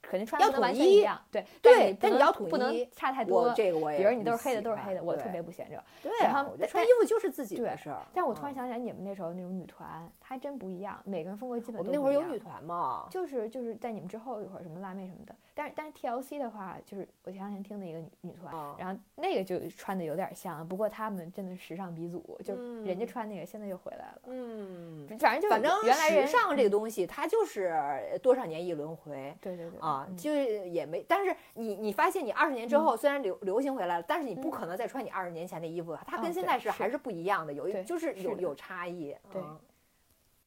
[0.02, 3.44] 肯定穿要的能完全一样，对对但但你你要统不能一差太多。
[3.44, 5.82] 我这个我也比如你都是黑的，都是黑的，我特别不嫌这。
[6.02, 8.02] 对然后穿衣服就是自己对的事儿。
[8.14, 27.74] 但我突然嗯想起来，你们那时候那种女团，还真不一样，每个人风格基本我都不一样们那会儿有女团嘛，就是就是在你们之后一会儿什么辣妹什么的，但是但是 TLC 的话，就是我前两天听的一个女女团，啊然后那个就穿的有点像，不过他们真的时尚鼻祖，就人家穿那个现在又回来了，嗯，反正就反正时原来时尚这个东西，它就是
[28.22, 29.36] 多少年一轮回。
[29.42, 39.16] 对对对啊，嗯就是也没，但是你你发现你二十年之后虽然流流行回来了，但是你不可能再穿你二十年前的衣服了，它跟现在是是还是不一样的，有一就是有有差异。
[39.32, 39.60] 对嗯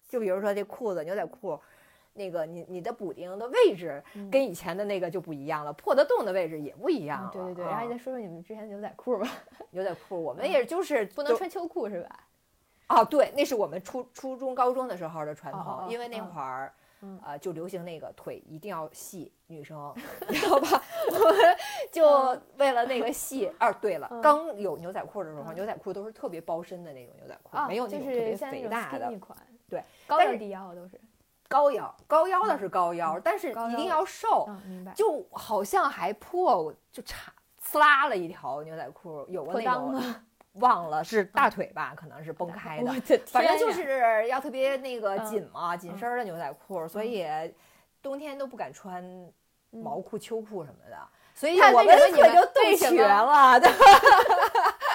[0.08, 1.58] 就比如说这裤子牛仔裤，
[2.12, 7.30] 那个你你的补丁的位置嗯跟以前的那个就不一样了，破的洞的位置也不一样了。
[7.32, 9.26] 嗯对对对，然后啊你再说说你们之前的牛仔裤吧，
[9.72, 12.20] 牛仔裤，我们也就是都不能穿秋裤是吧？
[12.88, 19.92] 哦，对，那是我们初初中、高中的时候的传统，哦哦哦因为那嗯会儿，嗯呃，就流行那个腿一定要细，女生，
[20.28, 21.56] 你知道吧，我们
[21.90, 23.50] 就嗯为了那个细。
[23.60, 29.12] 哦，对了，嗯刚有牛仔裤的时候，嗯牛仔裤都是特别包身的那种牛仔裤，啊，没有那种特别肥大的
[29.68, 31.00] 对，高是低腰都是，
[31.48, 34.92] 高腰，高腰的是高腰，但是一定要瘦，嗯，明白。
[34.94, 40.02] 就好像还破，就差呲啦了一条牛仔裤，有过那种？
[40.54, 42.92] 忘了是大腿吧，可能是崩开的。
[43.00, 47.26] 的反正就是要特别那个嗯紧嘛，紧身儿的牛仔裤，所以
[48.02, 49.02] 冬天都不敢穿
[49.70, 50.98] 毛嗯裤、秋裤什么的，
[51.34, 53.70] 所以我们腿就冻为什么瘸了，对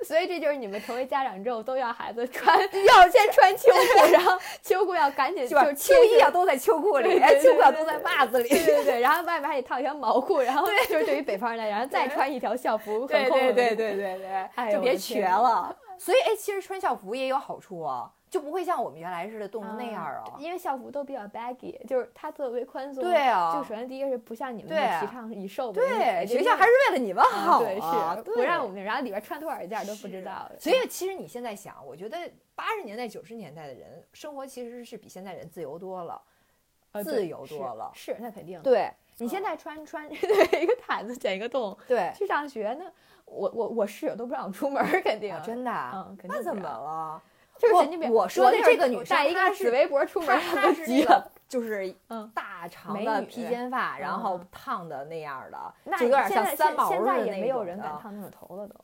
[0.06, 5.58] 所以这就是你们成为家长之后都要孩子穿， 要先穿秋裤， 然后秋裤要赶紧就？
[5.60, 14.18] 是秋衣要都在秋裤里秋裤啊对都在袜子里，对对对，然后外面还得套一条毛裤，然后就是对于北方人来讲，然后再穿一条校服，对对对对对
[14.56, 15.76] 对，就别瘸了。
[15.98, 20.24] 所以哎，其实穿校服也有好处啊，就不会像我们原来似的冻成那样啊。
[20.38, 23.02] 因为校服都比较 baggy，就是它特别宽松。
[23.02, 30.50] 对啊就首先第一个是不像你们提倡以瘦为美对，学校还是为了你们好对啊，是对不让我们，然后里边穿多少件都不知是道。
[30.58, 32.16] 所以其实你现在想，我觉得
[32.54, 36.22] 八十年代、九十年代的人生活其实是比现在人自由多了。
[37.04, 38.60] 自由多了是那肯定。
[38.62, 42.84] 对你现在穿穿对 一个毯子剪一个洞对，去上学呢，
[43.26, 46.62] 我我我室友都不让我出门儿，肯定啊真的那怎么？
[46.62, 47.22] 了？
[47.60, 48.10] 就是我神经病。
[48.10, 50.84] 我说的这个女生带一个紫围脖出门她急了。
[50.84, 58.74] 是那个就是嗯大长的披肩发，然后嗯烫的那样的，那就有点像三毛现现在似的那也没有种的人敢烫那种头了都。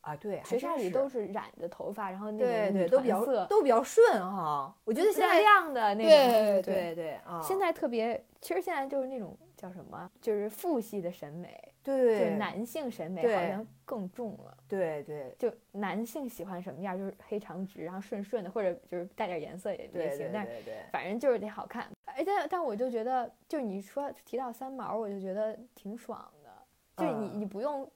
[0.00, 4.74] 啊，对，学校里都是染着头发，然后那对对，种都比较色，都比较顺哈。
[4.84, 6.10] 我觉得现在亮的那种。
[6.10, 14.54] 对对对现在特别，其实现在就是那种叫什么，就是父系的审美，就对是男性审美好像更重了。
[14.76, 20.74] 对对就男性喜欢什么样，就是黑长直，然后顺顺的，或者就是带点颜色也也对对，行但是对对。
[20.92, 21.88] 反正就是得好看。
[22.06, 26.50] 哎，但但我就觉得，就是你说提到三毛，我就觉得挺爽的，
[26.96, 27.90] 就是你嗯你不用。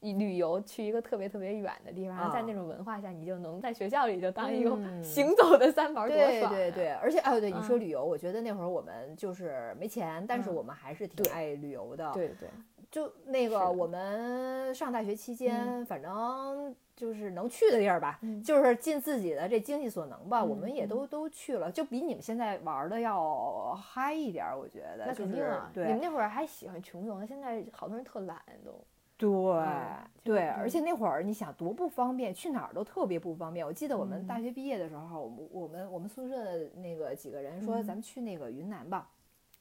[0.00, 6.54] 你旅游去一个特别特别远的地方，在啊那种文化下，你就能在学校里就当一个嗯行走的三毛，多对爽、啊！
[6.54, 12.12] 对对，而且哎，对你说嗯旅游，我觉得那会儿我们就是没钱，但是嗯我们还是挺爱旅游的。
[12.12, 12.48] 对对，
[12.96, 25.04] 就那个我们上大学期间，反正就是能去的地儿吧，嗯就是尽自己的这经济所能吧，我嗯们也都都去了，就比你们现在玩的要嗨一点儿，我觉得。
[25.08, 25.70] 那肯定啊。
[25.74, 28.72] 你们那会儿还喜欢穷游呢，现在好多人特懒都。
[29.18, 33.66] 对、嗯对，嗯而且那会儿你想多不方便，去哪儿都特别不方便。
[33.66, 39.06] 我记得我们嗯大学毕业的时候，我们我们我们宿舍的那个几个人说，嗯咱们去那个云南吧。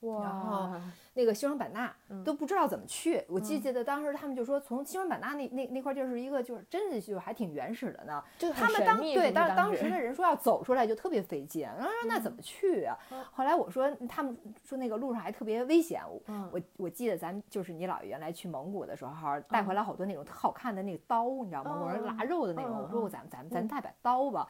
[0.05, 0.69] 哇然后
[1.13, 3.23] 那个西双版纳嗯都不知道怎么去。
[3.29, 8.23] 我记嗯记得当时他们就说，从西双版纳那那那块地儿是一个就是真的就还挺原始的呢。
[8.37, 13.23] 就他们当对当当当时的人说要走出来就特别费劲，然后说那怎么去啊嗯？
[13.31, 16.01] 后来我说他们说那个路上还特别危险。
[16.07, 19.13] 我嗯我我记得咱就是你姥爷原来去蒙古的时候
[19.49, 21.71] 带回来好多那种特好看的那个刀，你知道吗？
[21.71, 22.71] 蒙古人肉的那种。
[22.77, 24.47] 嗯我说咱咱咱带把刀吧。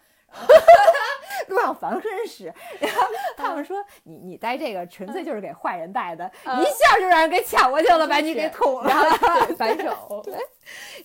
[1.48, 2.46] 路上防身使，
[2.80, 3.02] 然后
[3.38, 6.62] 他们说你你戴这个纯粹就是给坏人戴的，嗯。
[6.62, 8.90] 一下就让人给抢过去了，把你给捅了。
[8.90, 10.34] 然后 反手，对，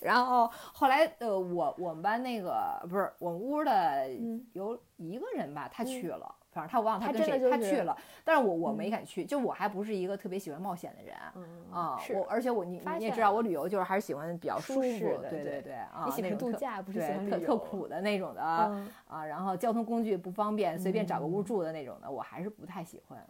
[0.01, 3.71] 然后后来呃，我我们班那个不是我们屋的
[4.07, 4.45] 嗯。
[4.53, 11.15] 有一个人吧，他去了，反正他我忘了他跟谁，他去了，但是我我没嗯敢去，就我还不是一个特别喜欢冒险的人。
[11.35, 23.25] 嗯啊，是我而且我你你也知道我旅游就是还是喜欢比较舒舒服适的对对对啊，你喜欢度假，不是对喜欢特特苦的那种的嗯啊，然后交通工具不方便，随便找个屋嗯住的那种的，我还是不太喜欢。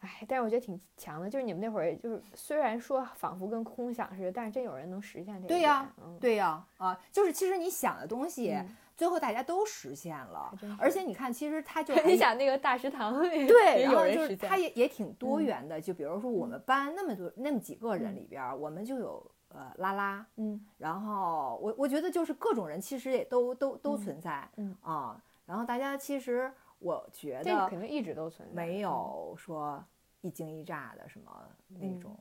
[0.00, 5.48] 哎，但是我觉得挺强的，就是你们那会儿就是虽然说仿佛跟空想似的，但是真有人能实现这个。
[5.48, 10.52] 对呀嗯，对呀，啊，就是其实你想的东西，嗯最后大家都实现了。
[10.78, 15.80] 而且你看，其实他就还 你想那个大食堂也对， 然后就是有人实现它也也挺多嗯元的。
[15.80, 28.80] 就比如说我们班那么多那么几个人嗯里边儿，我们就有呃拉拉，嗯然后我我觉得就是各种人其实也都都都嗯存在，嗯啊，然后大家其实我觉这得肯定一直都存在，没嗯。
[28.80, 29.84] 有说
[30.26, 32.18] 一惊一乍的什么那嗯种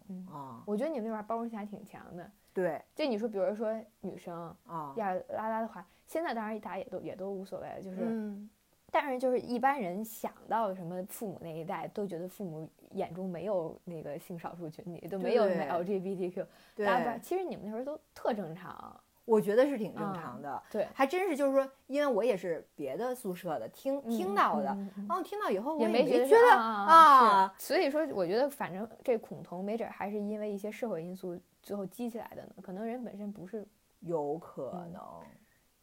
[0.66, 2.32] 我觉得你们那边包容性还挺强的。
[2.54, 2.82] 对。
[2.94, 8.50] 就你说，比如说女生啊，要是拉拉的话，现在当然大家也都也都无所谓了，就是，嗯，
[8.92, 19.02] 但是就是一般人想到什么父母那一代，都觉得父母眼中没有那个性少数群体，都没有什么 LGBTQ，对大家不知道，其实你们那时候都特正常。
[19.26, 24.66] 我觉得是挺正啊常的，对，还真是就是说，因为我也是别的宿舍的听听到的，
[25.08, 32.50] 然后听到以后我也没觉得啊啊，所以说，我觉得反正这恐同没准还是因为一些社会因素最后激起来的呢。
[32.62, 33.68] 可能人本身不是
[34.00, 35.02] 有可嗯能。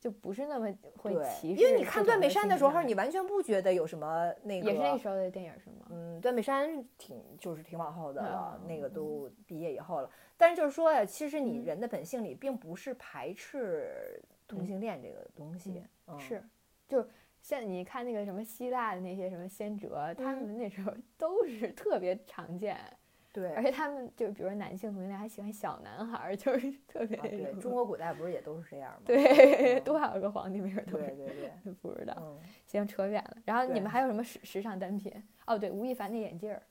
[0.03, 4.69] 就不是那么会，歧视，因为你看《断背山》的时候，你完全不觉得有什么那个。
[4.69, 5.87] 也是那时候的电影是吗？
[5.91, 10.11] 嗯，断背山挺就是挺往后的了，嗯那个都毕业以后了。
[10.37, 16.43] 但是就是说呀，其实你嗯人的本性里并不是排斥同性恋这个东西，嗯是，
[16.89, 17.07] 就
[17.41, 22.77] 像你看那个什么希腊的那些什么先哲，他嗯们那时候都是特别常见，
[23.33, 29.01] 对，而且他们就比如说男性同性恋还喜欢小男孩儿， 就是特别啊对，中国古代不是也都是这样吗？
[29.07, 32.15] 对嗯多少个皇帝没准都是对对对， 不知道。
[32.21, 33.37] 嗯，行，扯远了。
[33.47, 35.11] 然后你们还有什么时时尚单品？
[35.47, 36.63] 哦，对，吴亦凡那眼镜儿，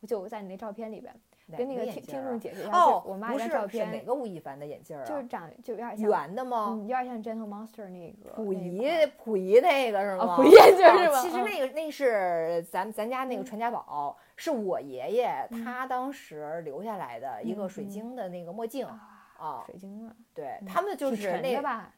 [0.00, 1.14] 我就在你那照片里边，
[1.56, 5.06] 跟那个听听众解释一下，哦，我妈不是那张照片哪，个吴亦凡的眼镜儿啊？
[5.06, 6.70] 就是长就有点像，圆的吗？
[6.72, 8.86] 嗯，有点像 Gentle Monster 那个溥仪
[9.24, 10.24] 溥仪那个是吗？
[10.24, 19.62] 哦溥仪眼镜啊是吗其实嗯那个那是咱咱家那个嗯传家宝，是我爷爷嗯他当时留下来的一个水晶的那个墨镜啊，啊。
[19.66, 21.92] 水晶啊，嗯对他们就是是那个吧？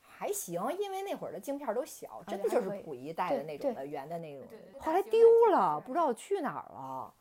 [0.00, 4.46] 还行，因为那会儿的镜片儿都小，真的就是溥仪戴的那种的圆的那种
[4.78, 5.18] 后来丢
[5.50, 7.12] 了，不知道去哪儿了。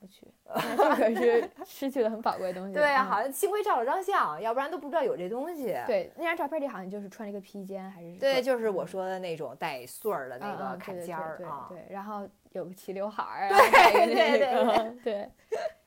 [0.00, 2.72] 我去，那这可是 失去了很宝贵的东西。
[2.74, 5.76] 对好像幸亏照了张相，要不然都不知道有这东西。
[5.86, 11.66] 对，那张照片里好像就是穿了一个披肩，还是对，个就是我说的那种带穗儿的嗯那个嗯对对坎肩儿对啊。
[11.68, 15.30] 对对，然后有个齐刘海儿啊，对对对 对，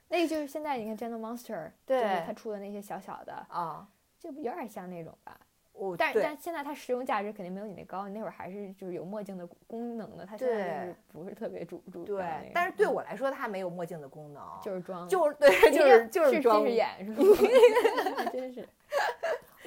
[0.09, 3.87] 那个就是现在你看 Gentle Monster， 就是对他出的那些小小的，啊，
[4.19, 5.37] 这不有点像那种吧？
[5.73, 17.17] 哦但是但现在它实用价值肯定没有你那高，你那会儿还是就是有墨镜的功能的，它现在就是不是特别主主对但是对我来说，它没有墨镜的功能，就是装，就是对，就是就是装近视眼是吗？
[18.31, 18.69] 真是。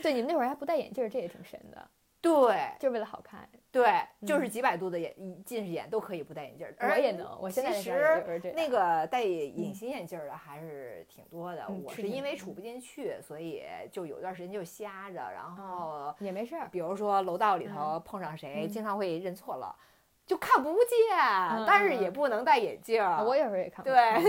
[0.01, 1.89] 对，你们那会儿还不戴眼镜，这也挺神的，
[2.21, 3.49] 对就是为了好看。
[3.77, 6.75] 对，就是嗯几百度的眼近视眼都可以不戴眼镜儿。
[6.81, 13.63] 我也能，我现在其实那个戴隐形眼镜儿的还是挺多的，嗯我是因为杵不进去，所以
[13.93, 19.77] 就有段时间就瞎着，然后也没事儿，比如说楼道里头碰上谁，嗯经常会认错了。
[20.25, 23.09] 就看不见，但是也嗯不能戴眼镜儿。
[23.13, 24.23] 啊我有时候也看不见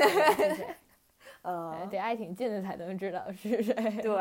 [1.42, 3.74] 对 得挨挺近的才能知道是谁。
[3.74, 4.14] 对，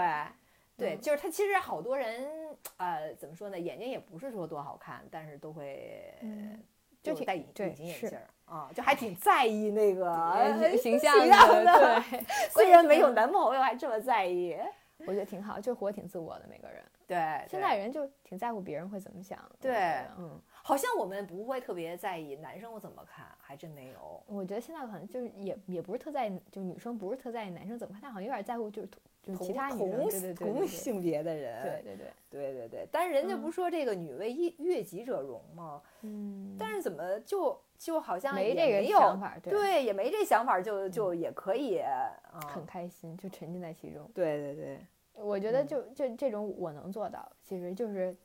[0.77, 2.46] 对，嗯就是他其实好多人，
[2.77, 3.59] 呃，怎么说呢？
[3.59, 6.63] 眼睛也不是说多好看，但是都会嗯
[7.03, 14.57] 就挺戴隐隐形眼镜儿啊，就还挺在意那个呃形象的，对，虽然没有男朋友，还这么在意。
[15.07, 16.83] 我觉得挺好，就活挺自我的每个人。
[17.07, 19.39] 对，对现在人就挺在乎别人会怎么想。
[19.47, 19.75] 我对
[20.17, 24.23] 嗯，好像我们不会特别在意男生怎么看，还真没有。
[24.27, 28.89] 我觉得现在可能就是也也不是特在意，就女生不是特在意男生怎么看，但好像有点在乎就是
[29.27, 35.83] 就是同同同性别的人，对对对，对对对，但是人家嗯不说这个女为悦悦己者容吗？
[36.03, 42.09] 嗯，但是怎么就就好像也没这个想法，对，对，也没这想法，就就也可以啊。
[42.47, 44.09] 很开心，就沉浸在其中。
[44.15, 44.79] 对对对，
[45.15, 48.17] 我觉得嗯就就这种我能做到，其实就是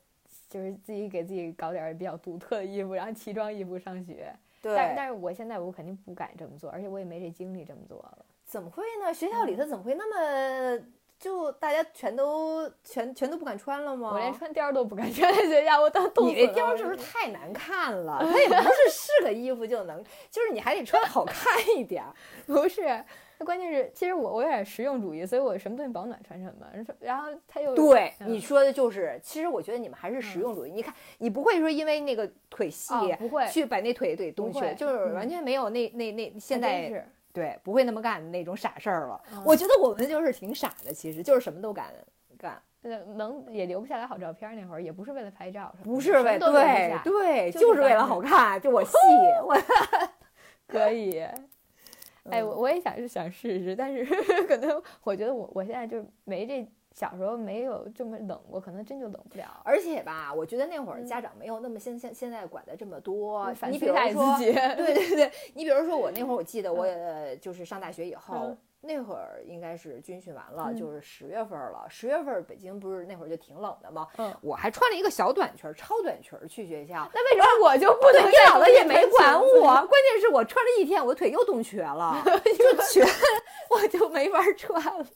[0.48, 4.32] 就是自己给自己搞点儿比较独特的衣服，然后奇装异服上学。
[4.62, 8.24] 对，但但是我现在我肯定不敢这么做，而且我也没这精力这么做了。
[8.52, 9.14] 怎么会呢？
[9.14, 10.78] 学校里嗯头怎么会那么
[11.18, 14.10] 就大家全都全全都不敢穿了吗？
[14.12, 18.18] 我连穿貂儿都不敢穿，在学校我当冻你死了你这貂儿是不是太难看了？
[18.30, 22.12] 它也不是是个衣服就能，就是你还得穿好看一点儿。
[22.46, 22.82] 不是，
[23.38, 26.66] 那关键是，其实我我有点实用主义，所以我什么东西保暖穿什么。
[27.00, 30.70] 然后他又对，嗯你说的就是，其实我觉得你们还是实用主义。
[30.72, 39.20] 你看，你不会说因为那个腿细、哦不会去把那腿给东西去，就是嗯完全没有那那那现在对不会那么干的那种傻事儿了。
[39.32, 41.86] 嗯我觉得我们就是挺傻的，其实就是什么都敢
[42.38, 48.92] 干，呃能也留不下来好照片，那会儿也不是为了拍照，不是为对对，就是为了好看，就我 细
[49.44, 49.56] 我。
[50.68, 51.20] 可以。
[52.30, 54.04] 哎，嗯我我也想是想试试，但是
[54.46, 59.60] 可能我觉得我我现在就没这小时候没有这么冷过，可能真就冷不了。
[59.64, 63.52] 而且吧，我觉得那会儿嗯家长没有那么现现现在管的这么多。
[63.54, 71.86] 反你比如说， 对对对，你比如说我那会儿，我记得我也就是上大学以后嗯，那会儿应该是军训完了，嗯就是十月份了。
[71.88, 74.06] 十月份北京不是那会儿就挺冷的吗？
[74.18, 77.08] 嗯我还穿了一个小短裙儿，超短裙儿去学校。
[77.14, 83.02] 那为什么我就不能对，你在姥姥也没管我，关键是我穿了一天，我腿又冻瘸了， 就瘸，
[83.70, 85.06] 我就没法穿了。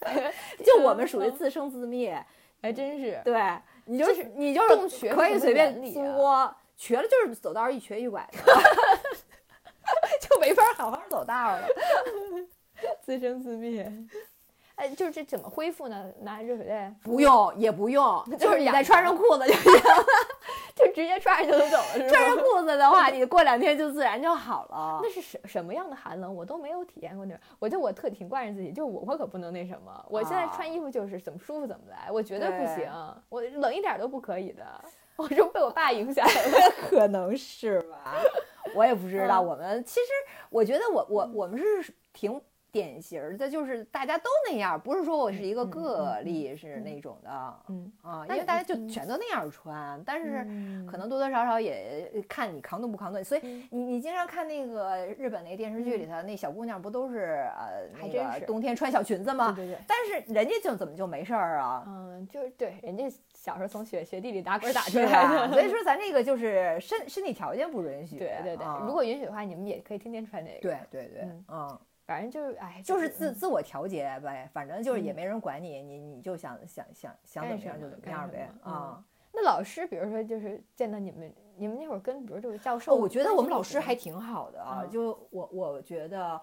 [0.64, 2.24] 就我们属于自生自灭，
[2.62, 3.20] 还 真是。
[3.24, 3.40] 对
[3.86, 8.38] 你就是你就冻是可以随便作，瘸了就是走道一瘸一拐的，
[10.20, 11.66] 就没法好好走道了。
[13.02, 13.90] 自生自灭。
[14.76, 16.10] 哎，就是这怎么恢复呢？
[16.20, 20.04] 拿热水袋不用也不用， 就是你再穿上裤子就行了。
[20.76, 22.36] 就直接穿上就能走了，是穿上？
[22.36, 25.08] 裤子的话， 你过两天就自然就好了那。
[25.10, 26.34] 是什什么样的寒冷？
[26.34, 27.42] 我都没有体验过那种。
[27.58, 30.04] 我就我特挺惯着自己，就我我可不能那什么。
[30.10, 32.92] 我现在啊穿衣服就是怎么舒服怎么来，我绝对不行，
[33.30, 34.62] 我冷一点都不可以的。
[35.16, 36.32] 我是被我爸影响了。
[36.90, 38.14] 可能是吧，
[38.74, 39.42] 我也不知道。
[39.42, 40.06] 嗯我们其实，
[40.50, 42.38] 我觉得我我我们是挺
[42.76, 47.30] 典型的，就是大家都那样，不是说我是一个个嗯例是嗯那种的
[47.68, 59.52] 嗯，啊，因为大家就嗯全都那样穿，但是嗯可能多多少少也看你扛冻不扛冻，所以嗯你你经常看那个日本那个电视剧里头，那小姑娘不都是呃那还真是个冬天穿小裙子吗？
[59.56, 59.78] 对对对。
[59.86, 61.84] 但是人家就怎么就没事儿啊？
[61.86, 65.46] 嗯，就是对，人家小时候从雪雪地里打滚打出来吧？
[65.48, 68.18] 的，所以说咱这个就是身身体条件不允许。
[68.18, 70.58] 对对对，啊如果允许的话，你们也可以天天穿这个。
[70.60, 75.16] 对，对对嗯，嗯，反正就是哎，就是嗯自自我调节呗，反正就是也嗯。
[75.16, 79.04] 没人管你，你你就想想想想怎么样就怎么样呗啊。
[79.32, 84.90] 那老师，比如说就是见到你们，你们那会儿跟比如这个教授，哦，我觉得我们老师还挺好的啊，嗯。
[84.90, 86.40] 就我我觉得。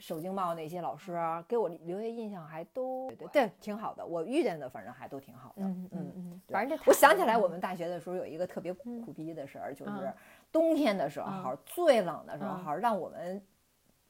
[0.00, 5.62] 首经贸那些老师啊给我留下印象还都对对挺好的，我遇见的反正还都挺好的。
[5.62, 7.48] 嗯嗯嗯，反正这我想起来，嗯我。
[7.48, 9.00] 们大学的时候有一个特别嗯。
[9.02, 10.14] 苦逼的事儿，就是嗯
[10.50, 11.28] 冬天的时候。
[11.30, 13.40] 嗯最冷的时嗯候，让我们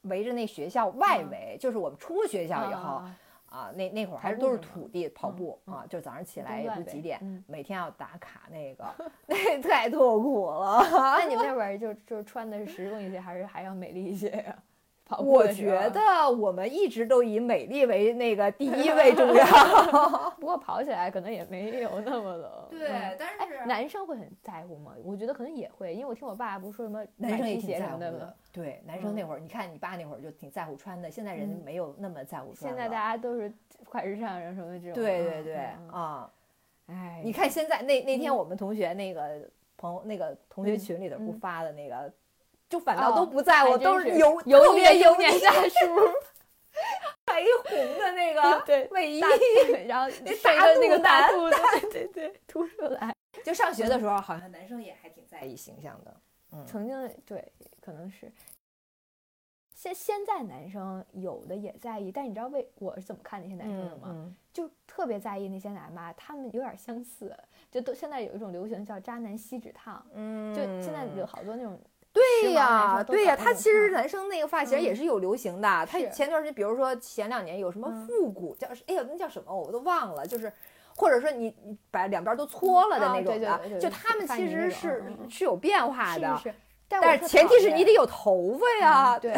[0.05, 3.15] 围着那学校外围，就是我们出学校以后啊
[3.49, 8.85] 啊，那那会儿还是都是土地跑步啊，就早上起来也不几点嗯，每天要打卡那个，
[9.27, 10.85] 那太痛苦了。
[10.91, 14.55] 那你们那会儿就就穿的是实用一些，还是还要美丽一些呀？
[15.05, 19.45] 跑步我觉，得我们一直都以美丽为那个第一位 重要。
[20.39, 22.51] 不过跑起来可能也没有那么冷。
[22.71, 22.89] 对
[23.19, 24.93] 但是，男生会很在乎吗？
[25.03, 28.33] 我觉得可能也会，因为我听我爸不是说什么男生也挺在乎的什么的吗？。
[28.51, 32.75] 对，男生嗯那会儿，你看你爸那会儿就挺在乎穿的，现在人嗯没有那么在乎穿了。
[32.75, 33.53] 现在大家都是
[33.83, 34.93] 快时尚人什么这种。
[34.93, 35.55] 嗯对对对
[35.91, 36.31] 啊！
[36.87, 39.47] 哎，你看现在那那天嗯我们同学那个
[39.77, 42.11] 朋友那个同学嗯群里头不嗯发的那个，
[42.75, 46.13] 就反倒都哦不在乎，还真是都油油特别油腻的中年腻大叔，
[47.25, 49.21] 还一红的那个 对卫衣，
[49.87, 51.55] 然后那大那个大肚子，
[51.89, 53.15] 对对对，凸出来。
[53.45, 56.13] 就上学的时候，好像男生也还挺在意形象的。
[56.51, 57.49] 嗯，曾经对，
[57.79, 58.29] 可能是。
[59.73, 64.07] 现现在男生有的也在意，但你知道为我是怎么看那些男生的吗？
[64.09, 67.37] 嗯就特别在意那些男吧，他们有点相似，
[67.69, 71.77] 就都现在有一种流行叫渣男锡纸烫，嗯，就现在有好多那种
[72.15, 75.85] 对呀，对呀，他其实男生那个发型也嗯是有流行的。
[75.85, 80.51] 他前段时间，比如说前两年有什么嗯复古，叫哎呀那叫什么我都忘了，就是。
[80.97, 86.55] 或者说你你把两边都搓了的啊那种的对对对，对就他们其实是是有变化的，是是，
[86.87, 89.33] 但是前提是你得有头发呀，嗯对，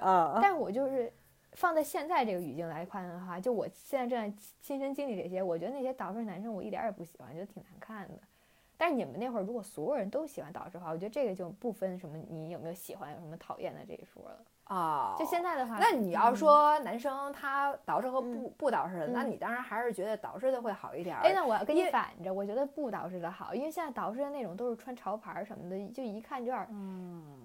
[0.00, 1.10] 啊，但我就是
[1.54, 8.20] 放在现在这个语境来看的话，就我现在正在亲身经历这些，我觉得那些倒饬男生我一点儿也不喜欢，觉得挺难看的。
[8.78, 14.38] 但是你们那会儿如果所有人都喜欢导师的话，我觉得这个就不分什么你有没有喜欢有什么讨厌的这一说了。
[14.64, 21.22] 啊，就现在的话，那你要嗯，说男生他导师和不嗯不导师的，那嗯你当然还是觉得导师的会好一点儿。
[21.22, 26.68] 哎，那我要跟你反着，我觉得不导师的好，因为现在导师的那种都是穿潮牌什么的，就一看就有点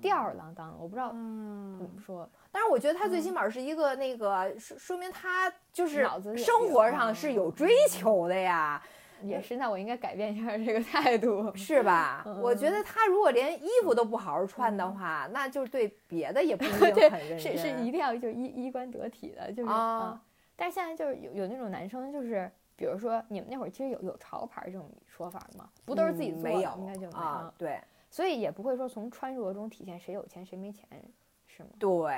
[0.02, 2.30] 吊儿郎当的，我不知道怎嗯么说。
[2.52, 6.06] 但是我觉得他最起码是一个那个，说说明他就是
[6.36, 8.84] 生活上是有追求的呀，
[9.24, 11.52] 也是，那我应该改变一下这个态度。
[11.56, 12.24] 是吧？
[12.28, 17.40] 嗯我觉得他如果连衣服都不好好穿的话，那就对别的也不一定 很认真。
[17.40, 20.20] 是是一定要就衣衣冠得体的，就是啊嗯
[20.56, 25.68] 但是现在就是有有那种男生，就是比如说你们那会儿其实有有潮牌这种说法吗？
[25.84, 26.50] 不都是自己做的？
[26.50, 26.76] 嗯没有？
[26.78, 27.54] 应该就没有啊？
[27.58, 30.88] 对所以也不会说从穿着中体现谁有钱谁没钱，
[31.48, 31.70] 是吗？
[31.80, 32.14] 对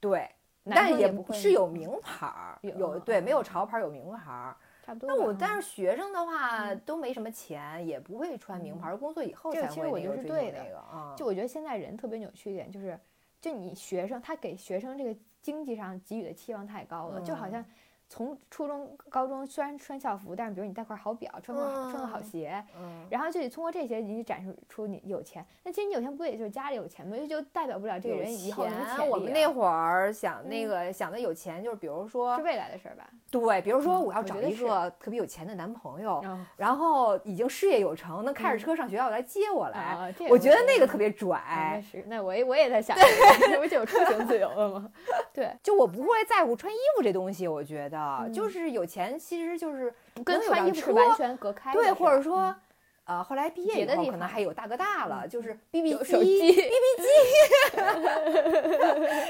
[0.00, 0.28] 对，
[0.64, 4.56] 男但也不会是有名牌儿，有有对没有嗯潮牌有名牌儿。
[4.84, 5.08] 差不多。
[5.08, 11.14] 那我嗯但是学生的话嗯都没什么钱，也不会穿名嗯牌儿，工作以后这个才会其实我觉得是对的那个啊。
[11.16, 12.98] 就我觉得现在人特别扭曲一点，就是
[13.40, 17.66] 就你学生他给学生这个经济上给予的期望太高了，就好像嗯
[18.12, 25.46] 从初中、高中虽然穿校服，但是比如你带块好表，穿块好穿个好嗯鞋，嗯，然后就得通过这些你展示出你有钱。
[25.62, 27.16] 那其实你有钱不也就是家里有钱吗？
[27.28, 29.04] 就代表不了这个人以后能钱潜力、啊。
[29.08, 33.08] 我们那会儿想那嗯个想的有钱，就是比如说是未来的事儿吧？
[33.30, 41.80] 对，比如说嗯我要找一个特别有钱的男朋友，哦然后已经事业有成，能开着嗯车上学校来接我来，我觉得那个特别拽。
[41.88, 44.90] 是，那我也我也在想这个，这 不就有出行自由了吗？
[45.32, 47.99] 对，就我不会在乎穿衣服这东西，我觉得、
[48.32, 48.50] 就嗯。
[48.50, 49.92] 是有钱，其实就是
[50.24, 52.56] 跟穿衣服是车完全隔开的对，或者说嗯。
[53.04, 56.52] 呃，后来毕业以后，别的地方可能还有大哥大了，嗯就是 BB 有 机， 手机，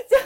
[0.09, 0.17] 就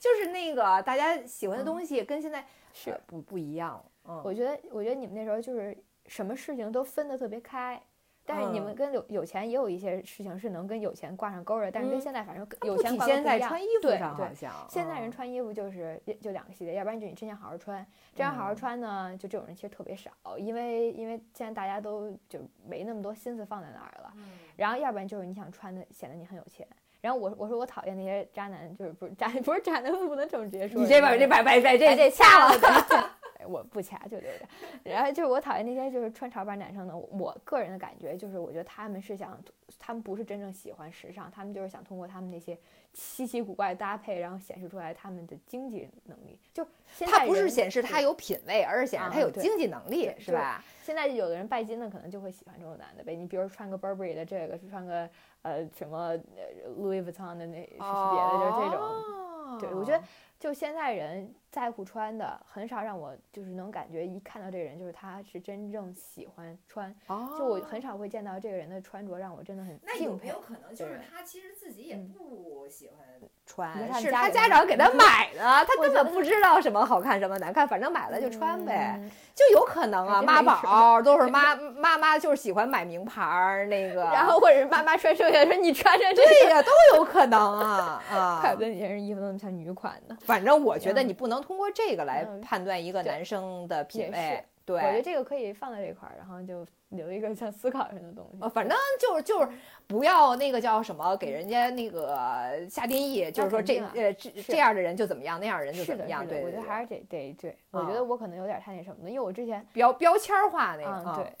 [0.00, 2.90] 就是那个大家喜欢的东西跟现在是。
[2.90, 3.82] 呃不不一样。
[4.06, 7.80] 嗯，我觉得，我觉得你们那时候就是什么事情都分得特别开，
[8.26, 14.52] 但是你们嗯跟有有钱也有一些事情是能跟有钱挂上钩的，但是跟嗯现在反正它有钱现挂钩不一样在穿衣服对对上好像。
[14.68, 24.12] 现在人嗯穿衣服就是就就两个系列，要不然就你真想好好穿，真想好好嗯穿呢，就这种人其实特别少，因为因为现在大家都就没那么多心思放在那儿了。
[24.16, 24.24] 嗯
[24.56, 26.66] 然后要不然就是你想穿的显得你很有钱。
[27.00, 30.80] 然后我我说我讨厌那些渣男，就是不是渣 不是渣男，不能这么直接说。
[30.80, 33.13] 你这把这把把这哎这这掐了，哎
[33.46, 34.46] 我不掐就留着。
[34.82, 39.38] 然后就是我讨厌那些就是穿潮牌男生呢，我个人的感觉就是，我觉得他们是想，
[39.78, 42.58] 他们不是真正喜欢时尚，他们就是想通过他们那些
[42.92, 46.38] 稀奇古怪的搭配，然后显示出来他们的经济能力。
[46.52, 50.64] 就现在它不是显示他有品位，而是显示他有经济能力是是吧？
[50.82, 53.14] 现在有的人拜金的可能就会喜欢这种男的呗。
[53.14, 55.08] 你比如穿个 Burberry 的这个，穿个
[55.42, 58.78] 呃什么呃 Louis Vuitton 的那是别的，就是这种。
[58.78, 60.02] 种对我觉得
[60.40, 66.92] 就现在人在乎穿的，很少让我就是能感觉一看到这个人，就是他是真正喜欢穿。
[67.06, 70.40] 哦就我很少会见到这个人的穿着让我真的很那有没有。
[70.40, 72.98] 可能就是他其实自己也嗯不喜欢
[73.46, 88.60] 穿，看是他家长给他 买的，他根本不知道什么好看什么难看，反正买了就穿呗，嗯就有可能啊，妈宝都是妈 妈妈就是喜欢买名牌儿那个，然后或者是妈妈穿剩下的说你穿上这个，对呀，都有可能啊 啊怪不。
[88.60, 90.16] 得你这身衣服那么像女款呢。
[90.22, 92.40] 反正我觉得嗯你不能通过这个来嗯。
[92.40, 98.38] 判断一个男生的品也味是，对，我觉得这个可以放在这块儿，然后就留一个像思考上的东西。
[98.40, 99.48] 呃，反正就是就是
[99.86, 106.86] 不要那个叫什么，给人家那个下定义，就是说这啊呃这这样的人就怎么样，那样的人就怎，么样，对，我觉得还是。
[106.86, 111.32] 得得对，我觉啊得我可能有点太那什么了，因为我之前标标签儿化那个，嗯，啊对，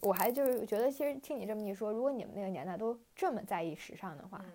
[0.00, 4.52] 我还就是觉得，其实听你这么一说，如果你们那个年代都这么在意时尚的话，嗯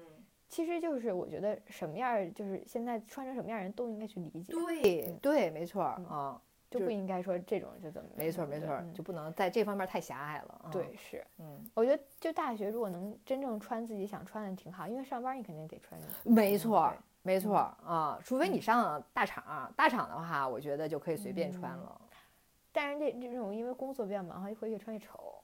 [0.50, 6.42] 其实就是我觉得什么样儿，就是现在穿成什么样儿人都应该去理解，对对，没错啊，
[6.72, 22.02] 就就不应该说这种就怎么没错儿没错就不能在这方面太狭隘了，啊对，是，嗯，我觉得就大学如果能真正穿自己想穿的挺好，因为上班你肯定得穿，没错儿没错儿啊，除非你嗯上大厂，大厂的话，我觉得就可以随便穿嗯了，
[22.72, 25.39] 但是这这种因为工作比较忙，还会越穿越丑。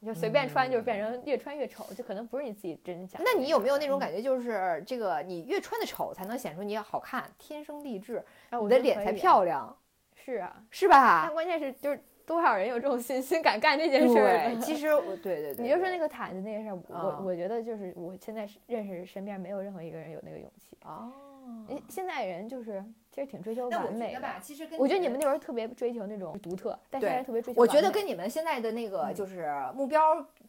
[0.00, 3.20] 你就随便穿，就是变成越穿越丑，就可能不是你自己真想。
[3.20, 9.76] 嗯那你有没有那种嗯感觉，就是这个你越穿的丑，才能显出你好看，天生丽质，哎我你的脸才漂亮，
[10.14, 11.32] 是啊，是吧但？
[11.34, 20.76] 关键是就是多少人有这种信心敢干这件事儿对， 其实我对对对，你就说那个毯子那件事儿，我啊我觉得就是我现在认识身边没有任何一个人有那个勇气。
[20.84, 21.10] 哦，
[21.88, 22.84] 现在人就是
[23.18, 24.20] 其实挺追求完美的。
[24.20, 27.66] 吧，其实跟我觉得你们那会儿特别追求那种独特，但现对在特别追求我。
[27.66, 30.00] 觉得跟你们现在的那个嗯就是目标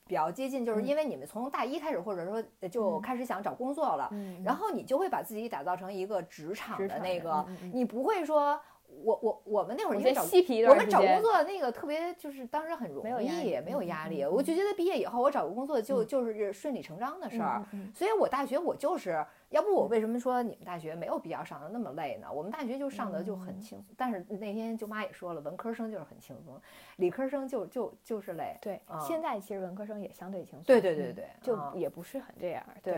[0.05, 8.59] 比较接近，就是嗯因为你们从大一开始，或者说呃就嗯开始想找工作了，嗯，然后你就会把自己打造成一个职场的那个，你不会说。
[9.03, 14.23] 我我我们那会儿因为找嬉皮我们找工作那个特别就是当时很容没有压易，力没有压力。
[14.23, 17.63] 嗯我就觉得毕业以后我找个工作就嗯就是顺理成章的事儿。
[17.93, 22.31] 所以我大学我就是，要不我为什么说你们大学没有必要上的那么累呢？
[22.31, 26.59] 我们大学就上的就很嗯轻松，但是那天舅妈也说了，文科生就是很轻松，
[26.97, 28.57] 理科生就就就是累。
[28.61, 30.63] 对啊，现在其实文科生也相对轻松。
[30.63, 32.63] 对对对嗯对就啊也不是很这样。
[32.83, 32.93] 对，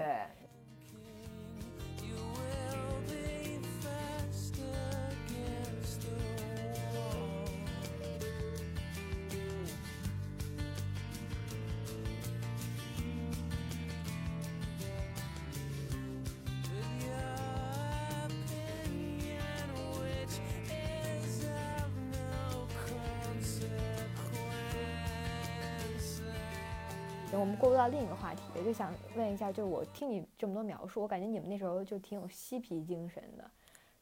[27.41, 33.43] 我们过渡到另一个话题，我就想问一下，就是我听你这么多描述，我感觉你们那时候就挺有嬉皮精神的。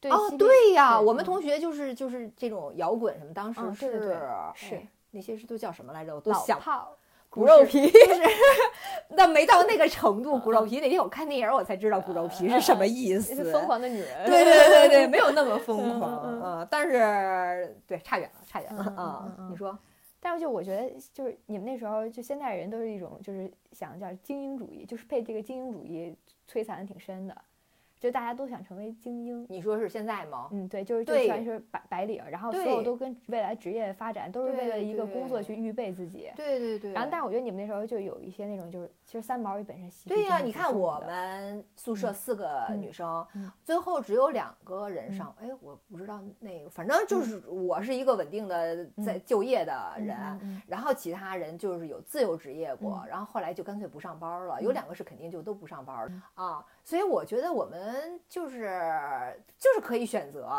[0.01, 4.19] 对哦对呀，我们同学就是就是这种摇滚什么，当时是
[4.53, 6.13] 是哎那些是都叫什么来着？
[6.13, 6.93] 我都想炮，
[7.29, 8.21] 骨肉皮， 就是
[9.11, 10.37] 那没到那个程度。
[10.37, 13.33] 骨肉皮那天我看电影，我才知道骨肉皮是什么意思。
[13.33, 14.25] 是疯狂的女人。
[14.25, 19.77] 对对对对，没有那么疯嗯狂嗯嗯，但是对差远了，差远了啊你说
[20.19, 26.15] 但是就我觉得，就是你们那时候，就现代人都是一种就是想叫精英主义，就是被这个精英主义
[26.47, 27.41] 摧残的挺深的，
[27.99, 29.45] 就大家都想成为精英。
[29.49, 30.47] 你说是现在吗？
[30.51, 36.31] 嗯，对，就是就对全是白白领，然后所有都跟未来职业发展都是为了一个工作去预备自己。
[36.35, 45.35] 对对对然后，但是我觉得你们那时候就有一些那种，就是其实三毛也本身对呀、你看我们宿舍四个嗯女生，嗯最后只有两个人上。
[45.41, 50.17] 哎，我不知道那个，反正就是我是一个稳定的在就业的人。
[50.67, 54.61] 然后其他人就是有自由职业过，嗯然后后来就干脆不上班了。
[54.61, 58.67] 有嗯两个是肯定就都不上班了、啊，所以我觉得我们就是
[59.59, 60.49] 就是可以选择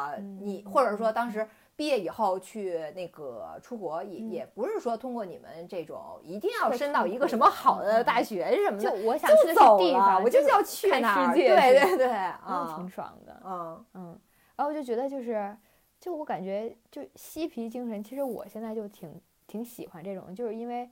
[0.41, 12.15] 你，嗯或者说当时毕业以后去那个出国，也、嗯也不是说通过你们这种一定要特升到一个什么好的嗯大学什么的就，我想去的地方，我就是要去看那儿，世界对对对，那
[12.45, 13.43] 啊挺，爽的。
[13.45, 14.21] 嗯嗯，
[14.55, 15.57] 然后我就觉得就是，
[15.99, 20.89] 就我感觉就嬉皮精神，其实我现在就挺挺喜欢这种，就是因为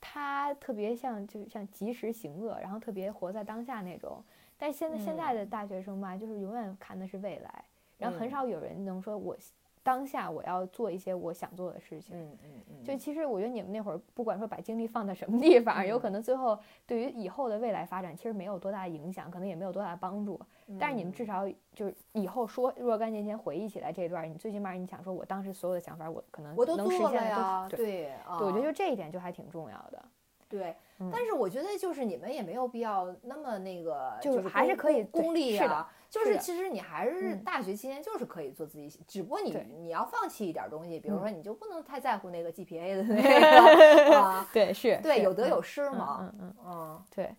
[0.00, 4.20] 他特别像就是像及时行乐，然后特别活在当下那种。
[4.64, 7.64] 但现在现在的大学生吧，就是永远看的是未来，
[7.98, 9.36] 然后很嗯少有人能说我
[9.82, 12.16] 当下我要做一些我想做的事情。
[12.18, 20.40] 嗯嗯嗯，就其实我觉得你们那会儿，不管说把精力放在什么地方，有嗯可能最后对于以后的未来发展，其实没有多大影响，可能也没有多大帮助。
[20.80, 27.86] 但是你们至少就是以后说若干年前回忆起来这段儿，你最起码你想说，我当时所有的想法，我可能我都能实现的呀，都对。
[27.86, 30.02] 对，啊对，我觉得就这一点就还挺重要的。
[30.48, 35.90] 对，嗯但是我觉得就是你们也没有必要那么那个，就是还是可以功利啊。
[36.08, 47.04] 就是其实你还是嗯大学期间就是可以做自己喜，只不过你你要放弃一点东西，比如嗯说你就不能太在乎那个 GPA 的 那个啊， 对，是，对，有得有失嘛，嗯嗯，嗯。
[47.12, 47.34] 对，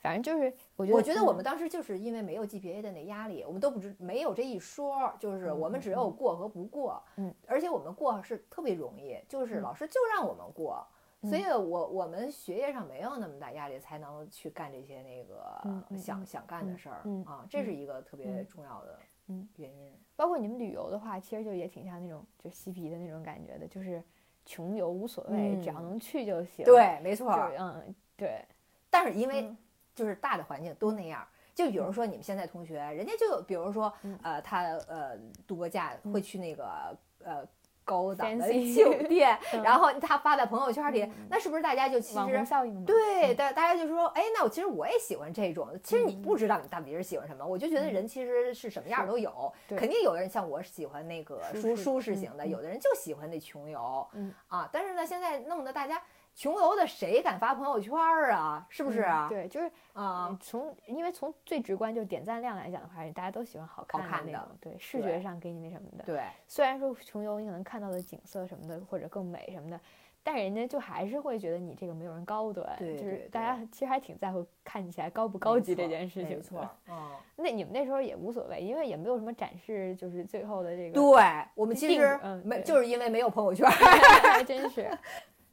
[0.00, 10.84] 反正就是我觉得，我觉得我嗯们当时就是因为没有 GPA 的那压力，我们都不知没有这一说，就是嗯我们只嗯有过和不过，嗯，而且我们过是特别容易，就是嗯老师就让我们过，
[11.28, 18.98] 所以嗯我我们学业上没有那么大压力，才能去干这些那个想嗯想干的嗯事儿嗯啊，这是嗯一个特别嗯重要的
[19.28, 19.92] 嗯原因。
[20.14, 24.02] 包括你们旅游的话，其实就也挺像那种就嬉皮的那种感觉的，就是
[24.44, 27.54] 穷游无所谓，只要嗯能去就行。，对，没错儿。
[27.58, 28.44] 嗯，对，
[28.88, 29.56] 但是因为嗯
[29.94, 31.26] 就是大的环境都那样。
[31.54, 35.16] 就比如说你们现在同学，人家就比如说嗯，呃，他呃
[35.46, 37.46] 度个假会去那个呃
[37.86, 42.82] 高档的酒店， 嗯然后他发在朋友圈里嗯，那是不是大家就其实效应嘛。
[42.84, 45.68] 对，嗯大大家就说，哎，那我其实我也喜欢这种。
[45.82, 54.68] 其实你嗯不知道你到底是喜欢什么，我就觉得嗯人其实是什么样儿都有，肯定有的人像我喜欢那个舒舒适型的，嗯有的人就喜欢那穷游嗯啊。
[54.72, 56.02] 但是呢，现在弄得大家
[56.36, 57.94] 穷游的谁敢发朋友圈
[58.30, 58.64] 啊？
[58.68, 59.26] 是不是嗯啊？
[59.28, 66.04] 对，就是啊嗯，从因为从最直观就是点赞量来讲的话，大家都喜欢好看看的那种，对，视觉上给你那什么的。
[66.04, 69.80] 对，虽然说穷游你可能看到的景色什么的或者更美什么的，
[70.22, 76.36] 但人家就还是会觉得你这个没有人高端，对就是大家其实还挺在乎看起来高不高级这件事情的。
[76.36, 77.10] 没错，嗯。
[77.36, 80.92] 那你们那时候也无所谓，因为也没有什么展示，就是最后的这个。
[80.92, 81.24] 对
[81.54, 83.66] 我们其实没，嗯没就是因为没有朋友圈。
[83.70, 84.86] 还真是。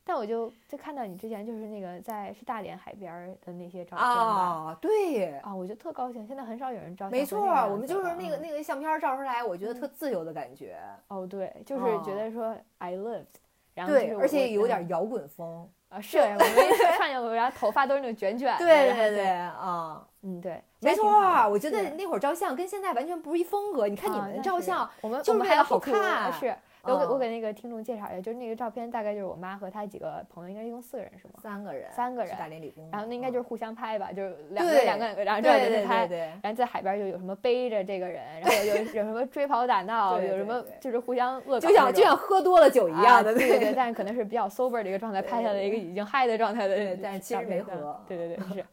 [0.05, 4.05] 但我就就看到你之前就是那个在是大连海边儿的那些照片吧。
[4.05, 7.11] 啊，对，啊，我就特高兴，现在很少有人照相。
[7.11, 10.77] 没错儿，我们就是那个嗯那个相片儿照出来，我觉得特自由的感觉。
[11.07, 13.25] 哦，对，就是觉哦得说 I lived，
[13.73, 15.69] 然后对，而且有点摇滚风。
[15.89, 16.39] 啊，是我们
[16.97, 23.87] 看见我，然后头发都是那种卷卷的， 对对对，啊，嗯对，没错儿，我觉得那会儿照相跟现在完全不是一风格。
[23.87, 26.53] 你看你们照相，我们我们还要好看是。
[26.91, 31.35] 我给我嗯给那个听众介绍一下，就是那个照片大概就是我妈和她几个朋友，应该一共四个人是吗？
[31.41, 32.89] 三个人，三个人大连理工。
[32.91, 36.19] 然后那应该就是互相拍吧，就是两个对两个然后这样子拍对，对。
[36.41, 48.65] 然后在海边就有什么背着这个人，然后有有有什么追跑打闹，对有什么就是互相恶搞就像就像喝多了酒一啊样的，对对对，但是可能是比较 sober 的一个状态拍下来一个已经嗨的状态的对但是其实没喝对对对是，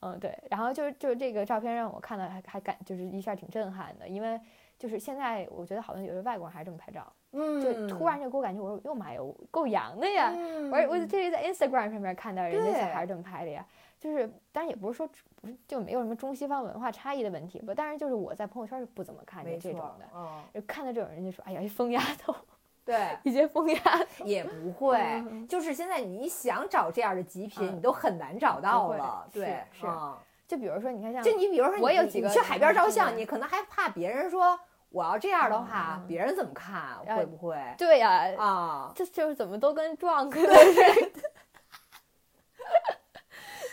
[0.00, 4.40] 嗯对，然后就是就是这个照片让我看到还还感就是一下挺震撼的，因为
[4.78, 9.20] 就是现在我觉得好像有的外国人还是这么拍照，嗯，就突然就给我感觉我说哟妈呀，
[9.50, 10.32] 够洋的呀！
[10.34, 12.92] 嗯，我我这是在 Instagram 上面看到人家小对。
[12.92, 13.64] 孩这么拍的呀，
[13.98, 15.08] 就是当然也不是说
[15.40, 22.34] 不是就没有什么中西方文化差异的问题吧，但是就是我在朋友圈是不怎么看见这种的，嗯，就看到这种人就说哎呀，一疯丫头，
[22.84, 23.80] 对，一些疯丫
[24.18, 25.46] 头，也不 会，嗯。
[25.48, 30.14] 就是现在你想找这样的极品，嗯你都很难找到了，是对，是嗯。
[30.46, 34.58] 就比如说你看像就你比如说你，我有几个去海边照相，嗯你可能还怕别人说
[34.92, 36.98] 我要这样的话，别人怎么看？
[37.16, 38.30] 会不会对呀？
[38.38, 41.32] 啊，这就是怎么都跟壮哥似的。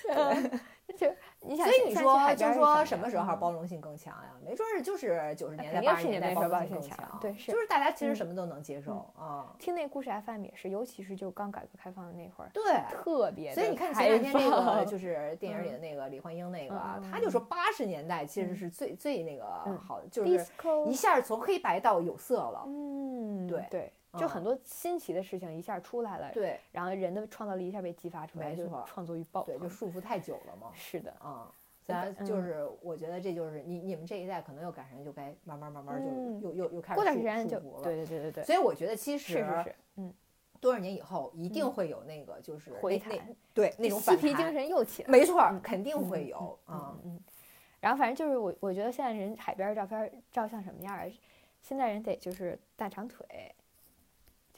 [1.55, 4.29] 所以你说，就说什么时候嗯包容性更强呀？
[4.45, 9.53] 没准儿就是九十年代、八十年代包容性更强对是就是大家其实嗯什么都能接受啊。
[9.59, 20.45] 听那故事 FM 也是，尤其是就刚改革开放的那会儿，对，特别所以你看前开两天那个 就是电影里嗯的那个李焕英那个啊他就说八十年代其实嗯是最最那个嗯好，就是
[20.87, 22.63] 一下从黑白到有色了。
[22.65, 30.71] 嗯，对对，嗯就很多新奇的事情一下出来了，对然后人的创造力一下被激发出来，就没错创作欲爆对，就束缚太久了嘛。
[30.73, 31.51] 是的，啊，
[31.87, 37.59] 嗯就是我觉得这就是你你们这一代可能又赶上就该慢慢慢慢就嗯又又又开始过段束时间就。
[37.83, 40.13] 对对对对对，所以我觉得其实是是是，嗯，
[40.59, 43.17] 多少年以后一定嗯会有那个就是回弹
[43.53, 46.95] 对那种嬉皮精，神又起来了，没错肯定会有啊。
[47.03, 47.21] 嗯嗯。
[47.79, 51.09] 然后反正就是我，我觉得现在人海边儿照片儿照相什么样儿，
[51.61, 53.25] 现在人得就是大长腿，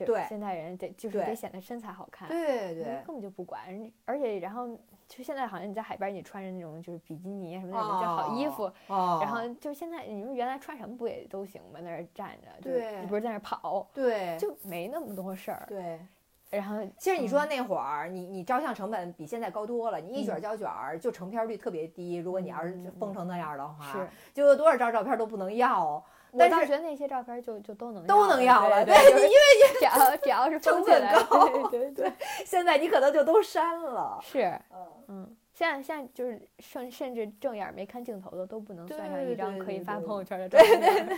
[0.06, 4.68] 就对现在人得就是得显得身材好看，对对人根本就不管，人而且然后
[5.08, 11.76] 就现在好像你在海边你穿着那种就是比基尼什么那种就好衣服，哦，然后就现在你们原来穿什么不也都行吗？
[11.76, 15.66] 在那儿站着，就是对你不是在那儿跑，对就没那么多事儿。
[15.68, 16.00] 对。
[16.50, 22.16] 然后其实你说那会儿，你你照相成本比现在高多了，你一卷嗯胶卷儿就成片率特别低。
[22.16, 26.04] 如果你要是嗯嗯封成那样的话，是就有多少张照片都不能要，我
[26.38, 28.86] 但是倒觉得那些照片就就都能都能要了。
[28.86, 29.32] 对因为
[29.80, 32.14] 只要只要是成本高对对对，
[32.46, 34.20] 现在你可能就都删了。
[34.22, 41.10] 是，嗯，嗯，现在现在就是甚甚至正眼儿没看镜头的都不能算上一张可以发朋友圈的照片。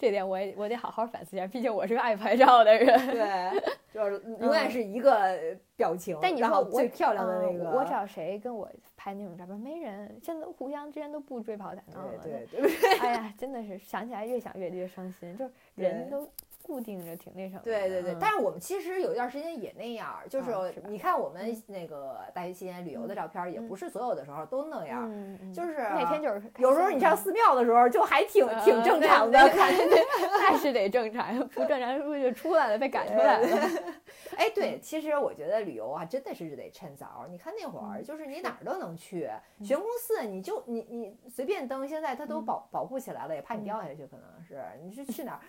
[0.00, 2.86] 这点我也我得好好反思一下，毕竟我是个爱拍照的人。
[3.08, 5.38] 对，就是 永远是一个
[5.76, 9.58] 表情，但你说我最漂亮的那嗯个，我我找谁跟我拍那种照片？
[9.60, 12.12] 没人，现在互相之间都不追跑打闹了。
[12.22, 16.26] 对对对哎呀，真的是想起来越想越越伤心，就是人都
[16.70, 17.64] 固定着挺那什么的。
[17.64, 20.52] 对对对嗯，但是我们其实有一段时间也那样，就是
[20.86, 25.10] 你看我们那个大学期间旅游的照片，也嗯不是所有的时候都那样
[25.52, 33.48] 就是那天就是有时候你上寺庙的时候，就还挺呃挺正常的，看那是得正常，不正常是不是就出来了，被赶出来了？
[34.36, 37.26] 哎，对，其实我觉得旅游啊，真的是得趁早。
[37.28, 39.28] 你看那会儿，嗯就是你哪儿都能去，
[39.62, 45.40] 悬空寺你就你你随便登，现在它都嗯保保护起来了，也怕你嗯掉下去，可能是你是去哪儿，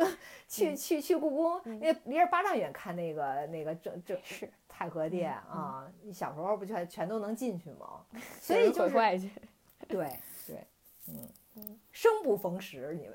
[0.00, 0.06] 就
[0.48, 1.78] 去去去故宫，嗯。
[1.80, 4.48] 那离着八丈远看那个那个正正是。
[4.68, 5.58] 太和殿嗯。
[5.58, 8.04] 啊，你小时候不全全都能进去吗？
[8.40, 8.94] 所所以以就是。
[9.88, 10.10] 对
[10.46, 10.66] 对，
[11.08, 11.14] 嗯
[11.54, 13.14] 嗯，生不逢时，你们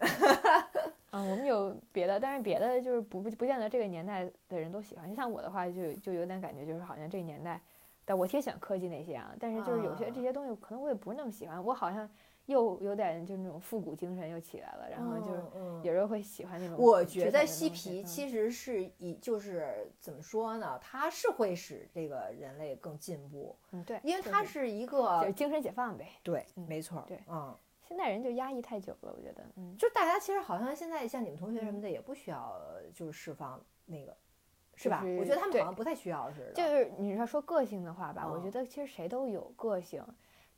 [1.12, 5.14] 嗯，我们有别的，但是别的就是不不不见得这个年代的人都喜欢。
[5.14, 7.60] 像我的话就，就有点感觉，就是好像这个年代，
[8.06, 10.12] 但我挺喜欢科技那些啊，但是就是有些啊。
[10.16, 12.10] 这些东西可能我也不是那么喜欢，我好像
[12.48, 15.42] 又有点就是那种复古精神又起来了，然后就是
[15.84, 16.78] 有时候会喜欢那种。
[16.78, 20.78] 我觉得嬉嬉皮其实是以就是怎么说呢？
[20.82, 26.10] 它是会使这个人类更进步，嗯对，因为它是一就是个精神解放呗。
[26.24, 27.56] 对，嗯没错儿，对嗯，
[27.88, 32.60] 现在人就压抑太久了，我觉得，嗯，就大家其实好像现在像你们同学什么的也不需要
[32.94, 34.16] 就是释放那个，
[34.76, 35.04] 是吧？
[35.20, 40.04] 我觉得他们好像不太需要似的，就是你要说个性的话吧，我嗯觉得其实谁都有个性，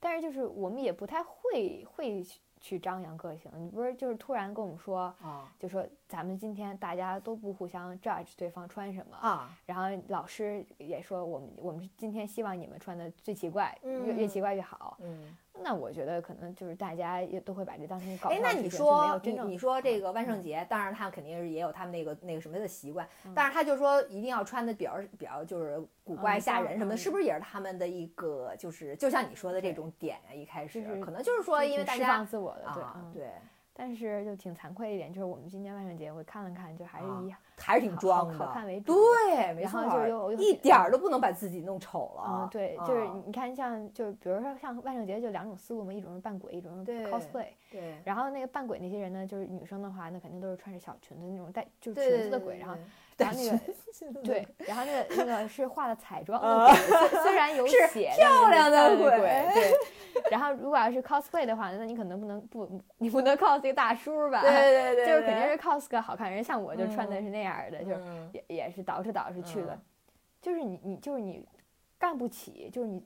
[0.03, 3.51] 但是就是我们也不太会会去去张扬个性。
[3.57, 14.97] 你不是就是突然跟我们说，啊就说咱们今天大家都不互相 judge 对方穿什么，啊，然后老师也说我们我们今天希望你们穿的最奇怪，越越嗯奇怪越好。
[15.01, 15.35] 嗯。
[15.61, 30.33] 那我觉得可能就是大家也都会把这当成搞哎，那你说你你说这个万嗯圣节，当然他肯定是也有他们那个那个什么的习惯，嗯但是他就说一定要穿的比较比较就是古怪嗯吓人什么的，嗯是不是也是他们的一个就是就像你说的这种点啊？
[30.33, 33.31] 一开始就是可能就是说，因为大家放自我的，对，对，
[33.73, 42.23] 但是就挺惭愧一点，就是我们今年万圣节我看了看，就还是啊一还是挺装的，好好看为主对，没然错后就有有一点儿都不能把自己弄丑了。
[42.27, 47.47] 嗯，对，就是啊你看像就是比如说像万圣节就两种思路嘛，一种是扮鬼，一种是 cosplay。
[47.71, 52.75] 对然后那个扮鬼那些人呢，就是女生的话，那肯定都是穿着小裙子那种带就是裙子的鬼，然后
[53.17, 53.57] 然后那个
[54.13, 59.73] 对对，然后那个那个是化了彩妆啊的鬼，虽虽然有 是血，漂亮的鬼对。
[60.29, 64.41] 然后如果要是 cosplay 的话，那你可能不能不你不能 cos 一个大叔吧？
[64.41, 68.29] 对对对， 就是肯定是 cos 个好看人，像我就穿的嗯是那样的，就是嗯。
[68.33, 69.81] 也也是捯饬捯饬去的嗯，
[70.41, 71.45] 就是你你就是你
[71.97, 73.03] 干不起，就是你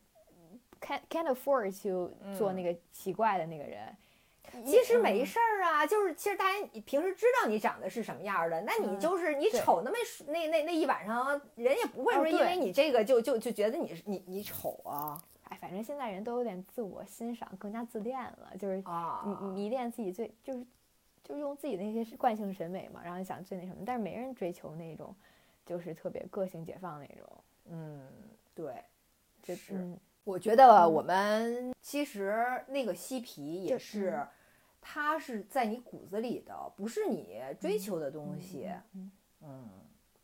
[0.79, 3.95] can't can't afford to 做那个奇怪的那个人。
[4.65, 5.25] 其实没嗯。
[5.25, 15.21] 事儿啊，就是其实大家你平时知道你长得是什么样儿的，那你嗯就是你丑那么那那那一晚上，人也不会哦说因为你这个就就就觉得你是你你丑啊。
[15.49, 18.83] 哎，反正现在人都有点自我欣赏，更加自恋了，就是
[19.53, 20.65] 迷恋自己最就是
[21.27, 25.13] 就是用自己的那些惯性审美嘛，然后想最那什么，但是没人追求那种
[25.65, 27.43] 就是特别个性解放那种。
[27.65, 28.07] 嗯，
[28.55, 28.81] 对，
[29.43, 34.27] 是嗯我觉得我们其实那个嬉皮也是是，
[34.79, 38.69] 它是在你骨子里的，不是你追求的东西。
[38.93, 39.11] 嗯
[39.41, 39.69] 嗯，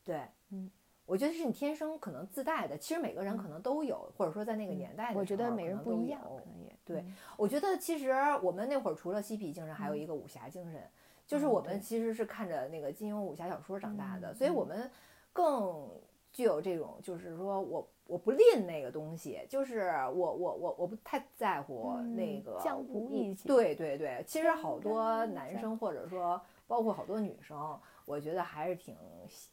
[0.05, 0.71] 对，嗯，
[1.05, 2.77] 我觉得是你天生可能自带的。
[2.77, 6.75] 其实每个人可能都有，或者说在那个嗯年代的时候，我觉得每人可能不一样，可能也。
[6.85, 7.15] 对嗯。
[7.37, 10.81] 我觉得其实我们那会儿除了嬉皮精神，还有一个武侠精神，
[11.27, 11.79] 就是我们。
[11.81, 14.89] 其实是看着那个金庸武侠小说长大的，嗯所以我们
[15.33, 15.89] 更
[16.31, 23.47] 具有这种，就是说我我不吝那个东西，就是我我我我不太在乎那嗯个江湖义义气。
[23.47, 28.95] 对对对，其实好多男生或者说包括好多女生，我觉得还是挺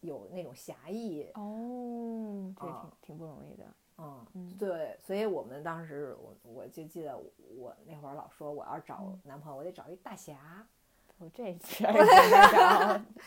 [0.00, 3.64] 有那种侠义，哦，这啊挺挺不容易的。
[3.98, 7.18] 嗯，嗯对，所以我们当时我我就记得
[7.56, 10.66] 我那会儿老说我要找嗯男朋友，我得找一大侠。
[11.18, 11.54] 我这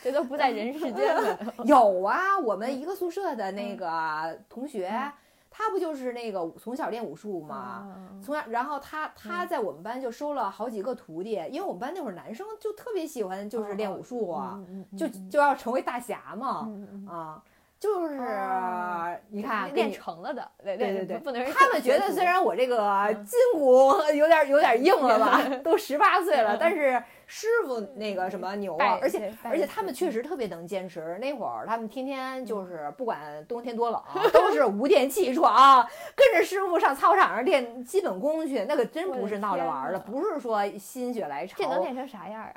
[0.01, 1.37] 这都不在人世间了。
[1.63, 5.13] 有啊，我们一个宿舍的那嗯个同学，嗯
[5.55, 7.55] 他不就是那个从小练武术吗？
[7.55, 9.47] 啊从小，然后他他嗯。
[9.47, 14.59] 在我们班就收了好几个徒弟，因为我们班那会儿男生就特别喜欢就是练武术啊，
[14.97, 16.67] 就就要成为大侠嘛，
[17.07, 17.43] 啊，
[17.83, 21.19] 就是、哦你看练成了的，对对对
[21.53, 31.17] 他们觉得虽然我这个嗯筋骨有点有点硬了吧，都十八岁了，但是师傅那个什么牛啊，而且而且他们确实特别能坚持。
[31.19, 38.63] 那会儿他们天天嗯就是不管冬天多冷，都是五点起床，跟着师傅上操场上练基本功去。
[38.65, 41.55] 那可真不是闹着玩儿的，不是说心血来潮。
[41.57, 42.53] 这能练成啥样啊？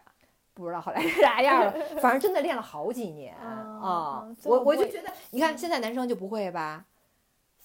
[0.56, 6.82] 不知道后来是啥样了，反正真的练了好几年哦啊我我就觉得，你看现在男生就不会吧？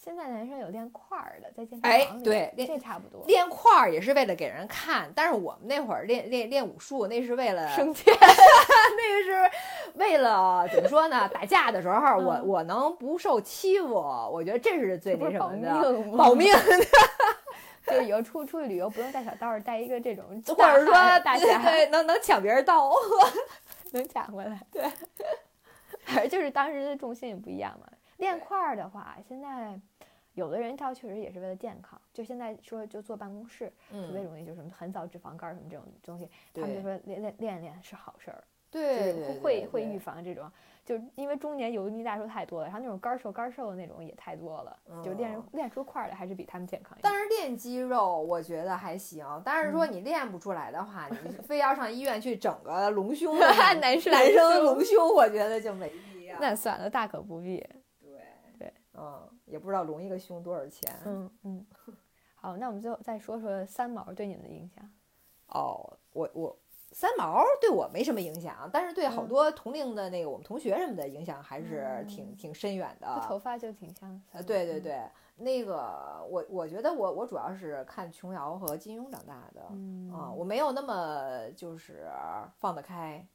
[0.04, 3.24] 现在男生有练块儿的，在健身哎房里，对练这差不多。
[3.28, 9.52] 练块儿也是为了给人看，但是我们那会儿练练练武术， 那是为了省钱，那个是
[9.94, 11.30] 为了怎么说呢？
[11.32, 16.18] 打架的时候，我嗯我能不受欺负，我觉得这是最那什么的，命？
[16.18, 16.52] 保命，
[17.88, 22.92] 就以后出出去旅游不用带小刀儿，带一个这种 或者说大 对能能抢别人刀。
[23.92, 24.60] 能抢回来。
[24.72, 24.84] 对，
[26.06, 27.88] 反正就是当时的重心也不一样嘛。
[28.18, 29.78] 练块儿的话，现在
[30.34, 40.50] 有的人倒确实也是为了健康，就现在说就坐办公室特别嗯，容易就什么很早脂肪肝儿什么这种东西，他们就说练练练练是好事儿，对就是会会预防这种，
[40.84, 47.04] 就是因为中年油腻大叔太多了，然后那种干瘦干瘦的那种也太多了，就练嗯练出块儿来还是比他们健康一点。
[47.04, 53.38] 但是练肌肉我觉得还行，但是说嗯你练不出来的话，你非要上医院去整个隆胸
[53.80, 56.40] 男生男生隆隆胸，我觉得就没必要。
[56.40, 57.58] 那算了，大可不必。
[58.02, 58.20] 对
[58.58, 60.92] 对，嗯，也不知道隆一个胸多少钱。
[61.06, 61.66] 嗯嗯，
[62.36, 64.84] 好，那我们最后再说说三毛对你们的影响。
[65.48, 66.58] 哦，我我
[66.92, 73.20] 三毛对我没什么影响，但是对好嗯多同龄的那个我们同学什么的影响还是挺、嗯挺深远的。
[73.26, 75.02] 头发就挺像三呃，对对对，
[75.38, 79.62] 那个我我觉得我我主要是看琼瑶和金庸长大的。
[79.72, 82.10] 嗯啊，我没有那么就是
[82.60, 83.26] 放得开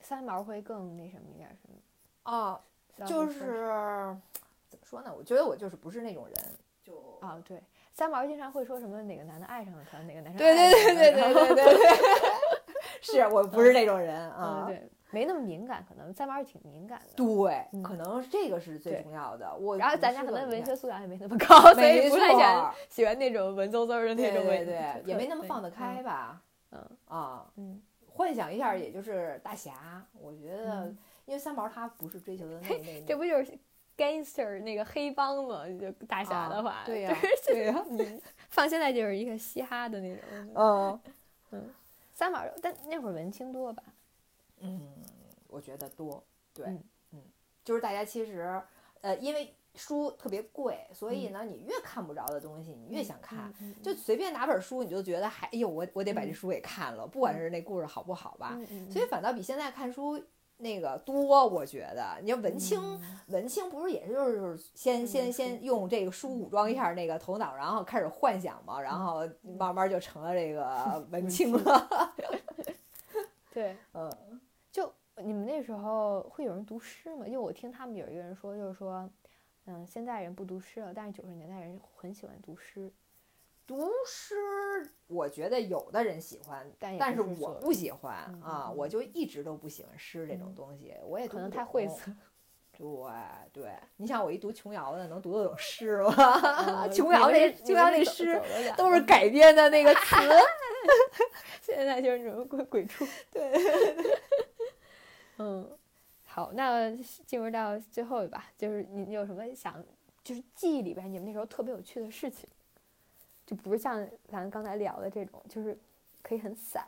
[0.00, 1.78] 三毛会更那什么一点儿，是吗？
[2.24, 2.60] 啊，
[3.06, 4.16] 就是
[4.68, 5.12] 怎么说呢？
[5.16, 6.36] 我觉得我就是不是那种人，
[6.84, 12.27] 就啊，对，三毛经常会说什么哪个男的爱上了他，哪个男生对爱对对对对对对，
[13.02, 14.64] 是我不是那种人嗯，啊。
[14.66, 17.06] 对，没那么敏感，可能三毛是挺敏感的。
[17.16, 19.54] 对，嗯可能这个是最重要的。
[19.56, 26.02] 我然后咱家可能文学素养也没那么高，所以不太喜欢喜欢那种文绉绉的那对对种文，对，也没那么放得开。
[26.02, 26.42] 吧？
[26.70, 27.80] 嗯啊，嗯，
[28.12, 30.04] 幻想一下，也就是大侠。
[30.20, 33.58] 我觉得嗯，因为三毛他不是追求的那那这不就是
[33.96, 35.64] gangster 那个黑帮嘛？
[35.80, 40.22] 就大侠啊的话，对呀 就是对呀， 你放现在就是一个嘻哈的那种。
[40.54, 41.00] 嗯
[41.52, 41.70] 嗯
[42.18, 43.80] 三毛，但那会儿文青多吧？
[44.58, 44.90] 嗯，
[45.46, 46.20] 我觉得多，
[46.52, 47.22] 对，嗯嗯，
[47.64, 48.60] 就是大家其实，
[49.02, 53.54] 呃，因为书特别贵，所以呢，你越看不着的东西，你越想看。
[53.60, 58.58] 嗯，就随便拿本书，你就觉得还，哎呦，我我得把这嗯书给看了，不管是那故事好不好吧。
[58.90, 60.20] 所以反倒比现在看书
[60.58, 62.18] 那个多，我觉得。
[62.22, 69.28] 你看文青，嗯文青不是也是就是先先嗯先用这个书武装一下那个头脑，然后开始幻想嘛，然后
[69.58, 72.14] 慢慢就成了这个 文青了。
[73.52, 74.10] 对， 嗯，
[74.70, 74.92] 就
[75.22, 77.26] 你们那时候会有人读诗吗？
[77.26, 79.08] 因为我听他们有一个人说，就是说，
[79.66, 82.90] 嗯，现在人不读诗了，但是九十年代人很喜欢读诗。
[83.68, 84.34] 读诗，
[85.08, 86.66] 我觉得有的人喜欢，
[86.98, 92.10] 但是我不喜欢嗯啊，嗯我就一直都不喜欢诗这种嗯东西，我也可能太晦涩。
[92.78, 92.86] 对
[93.52, 96.14] 对，你想我一读琼瑶的，能读得懂诗吗？
[96.84, 98.40] 嗯 琼瑶那琼瑶那诗
[98.76, 100.16] 都是改编的那个词。
[101.60, 103.06] 现在就是什么鬼鬼畜。
[103.30, 103.52] 对，
[105.36, 105.76] 嗯，
[106.24, 106.90] 好，那
[107.26, 109.84] 进入到最后一吧，就是你你有什么想
[110.24, 112.48] 就是记忆里边你们那时候特别有趣的事情，
[113.48, 115.78] 就不是像咱刚才聊的这种，就是
[116.22, 116.84] 可以很散、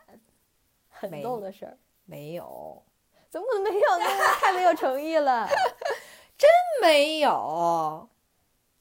[0.91, 1.75] 很没逗的事儿。
[2.05, 2.83] 没有，
[3.31, 4.05] 怎么可能没有呢？
[4.39, 5.49] 太没有诚意了。
[6.37, 6.51] 真
[6.83, 8.11] 没有，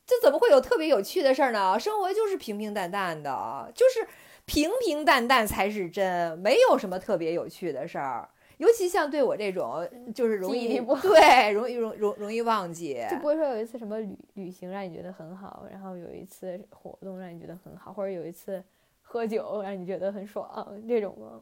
[0.05, 1.79] 这怎么会有特别有趣的事儿呢？
[1.79, 4.05] 生活就是平平淡淡的，就是
[4.43, 8.29] 平平淡淡才是真，没有什么特别有趣的事儿。
[8.59, 13.01] 尤其像对我这种，就是容易对，容易容容容易忘记。
[13.09, 18.61] 就不会说有一次什么旅旅行让你觉得很好，然后有一次活动让你觉得很好，或者有一次
[19.01, 21.41] 喝酒让你觉得很爽这种吗？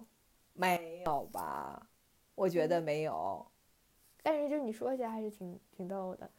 [0.54, 1.88] 没有吧？
[2.36, 3.44] 我觉得没有。
[4.22, 6.30] 但是就是你说起来还是挺挺逗的。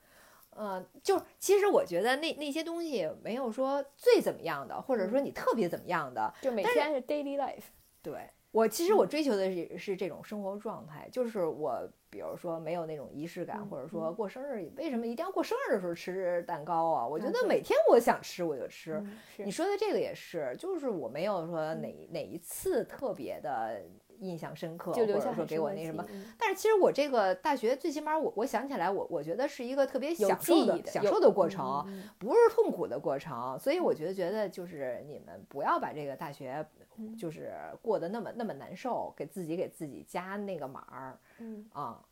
[0.56, 6.32] 嗯，就是其实我觉得那那些东西没有说最怎么样的，或者说你特别怎么样的。
[6.40, 7.64] 就每天是 daily life，
[8.00, 17.06] 对我其实我追求的是是这种生活状态，就是我比如说没有那种仪式感，嗯或者说过生日，为什么一定要过生日的时候吃蛋糕啊？
[17.06, 19.04] 我觉得每天我想吃我就吃。
[19.36, 23.82] 你说的这个也是，就是我没有说哪哪一次特别的
[24.20, 26.04] 印象深刻，就留或者说给我那什么
[26.38, 33.58] 但是其实我这个大学最起码我我想起来我我觉得是一个特别享受的享受的过嗯程，不是痛苦的过程。
[33.58, 36.66] 所以我觉得觉得就是你们不要把这个大学
[36.96, 42.04] 嗯就是过得那么那么难受，给自己给自己加那个码儿嗯啊。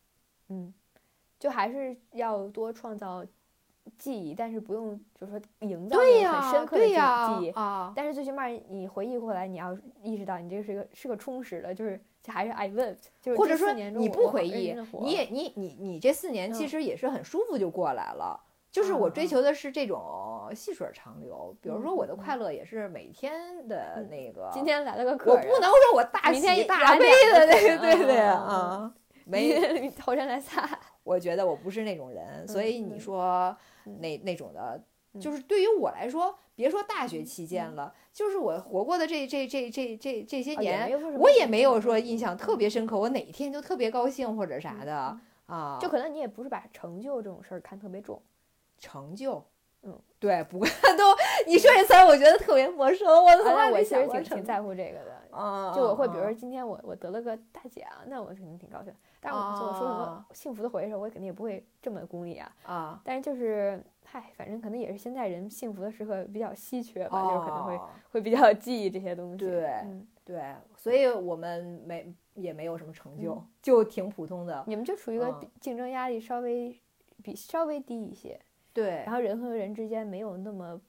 [0.49, 0.73] 嗯，
[1.37, 3.25] 就还是要多创造
[3.97, 7.49] 记忆，但是不用就是说营造那种对呀，很深刻的记对呀记忆。
[7.51, 18.41] 啊，但是最起码你回忆过来，你要意识到你这个是一个是个充实的，就是这还是 I lived，就是或者说你不回忆你也你你你这四年其嗯实也是很舒服就过来了。
[18.69, 24.51] 就是我追啊求的是这种细水长流，比如说我的快乐也是每天的嗯那个。
[24.53, 28.93] 今天来了个客人，我不能说我大喜大悲的那个对对啊，
[29.25, 30.69] 没 没头上来仨，
[31.03, 33.57] 我觉得我不是那种人，所以你嗯说嗯
[33.99, 34.81] 那那种的，
[35.13, 35.21] 嗯。
[35.21, 45.17] 就是对于我来说，别说大学期间了，就是我活过的这这这这这这些年，我也没有说嗯印象特别深刻，我哪一天就特别高兴或者啥的
[45.47, 48.21] 啊，就可能你也不是把成就这种事儿看特别重，
[48.77, 49.43] 成就。
[49.83, 50.67] 嗯，对，不过
[50.97, 51.15] 都
[51.45, 55.16] 你说这词儿，我觉得特别陌生，我从啊来没我其实挺挺在乎这个的。
[55.37, 58.93] 啊，就我会，比如啊说今天我我得了个大奖，那我肯定挺高兴。
[59.19, 62.55] 但是我我说什么啊幸福的回忆的时候，我肯定也不会这么功利啊。
[62.63, 69.37] 啊，但是就是，嗨，反正可能也是现在人幸福的时刻比较稀缺吧，就是可能会哦会比较记忆这些东西。
[69.37, 74.63] 对嗯，对，所以我们没也没有什么成就，嗯就挺普通的。
[74.67, 76.79] 你们就处于一个竞争压力稍微
[77.23, 78.39] 比稍微低一些，
[78.73, 80.79] 对然，后人和人之间没有那么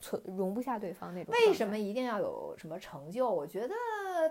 [0.00, 1.32] 存容不下对方那种。
[1.34, 1.78] 为什么？
[1.78, 3.28] 一定要有什么成就？
[3.30, 3.74] 我觉得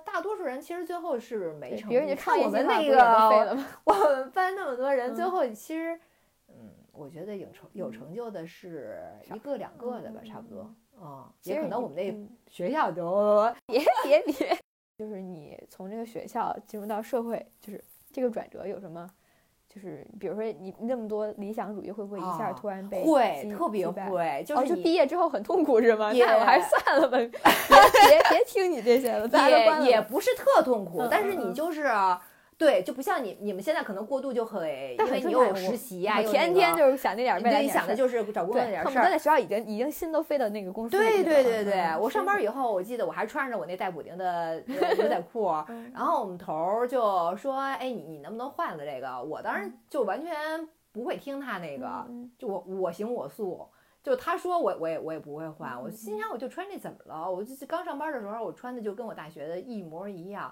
[0.06, 1.90] 大多数人其实最后是没成就。
[1.90, 6.00] 别人家看我们那个， 我们班那么多人，最嗯后其实，
[6.48, 9.02] 嗯，我觉得有成有嗯成就的是
[9.34, 10.74] 一个两个的吧，差不多。
[11.04, 14.58] 嗯，也可能我们那嗯学校都别 别别，
[14.98, 19.10] 就是你从这个学校进入到社会，就是这个转折有什么？
[19.74, 23.04] 就是比如说你那么多理想主义，会不会一下啊突然被
[23.58, 26.12] 特别会，就哦，是你就毕业之后很痛苦是吗？
[26.14, 31.90] 那我还是算了吧， 别别别听你这些了，大家都关了也也不是特痛苦，嗯但是你就是。
[32.66, 38.92] 对，就不像你你们现在可能过度就很，因为你又有实习呀、我天天就是想那点儿未来对，点事儿想的就是找工作那对，点事儿。
[38.92, 41.44] 恨不得在学校已经已经心都飞到那个公司里对了。
[41.44, 44.26] 对对对，嗯我上班是以后，我记得我还穿着我那带补丁的
[44.80, 50.32] 呃牛仔裤，嗯然后我们头儿就说：“哎，你你能不能换了这个？”我当时就完全
[50.92, 53.68] 不会听他那个，嗯就我我行我素。
[54.04, 57.32] 就他说我我也我也不会换，我嗯心想我就穿这怎么了？
[57.32, 60.52] 我就是刚上班的时候，我穿的就跟我大学的一模一样，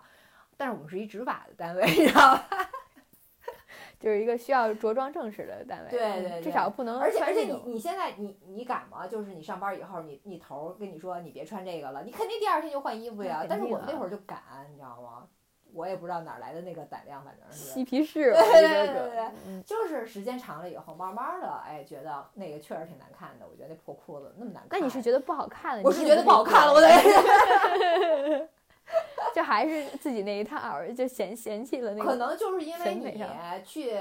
[0.60, 2.46] 但是我们是一执法的单位，你知道吧？
[3.98, 9.08] 就是一个需要着装正式的单位，对嗯对对至少不能而且而且你你现在你你敢吗？
[9.08, 14.38] 就是你上班以后，你你头儿跟你说你别穿这个了，你肯定第二天就换衣服呀但是我们那会儿就敢，
[14.70, 15.26] 你知道吗？
[15.72, 23.46] 我也不知道哪儿来的那个胆量，反正是嬉皮士， 我对对对对嗯就是时间长了以后，慢慢的哎觉得那个确实挺难看的。
[23.48, 24.80] 我觉得那破裤子那么难看。
[24.80, 25.84] 那你是觉得不好看了？
[25.86, 28.50] 我是觉得不好看了，我改得
[29.36, 32.10] 就还是自己那一套，就嫌嫌弃了那个。
[32.10, 33.92] 可能就是因为你去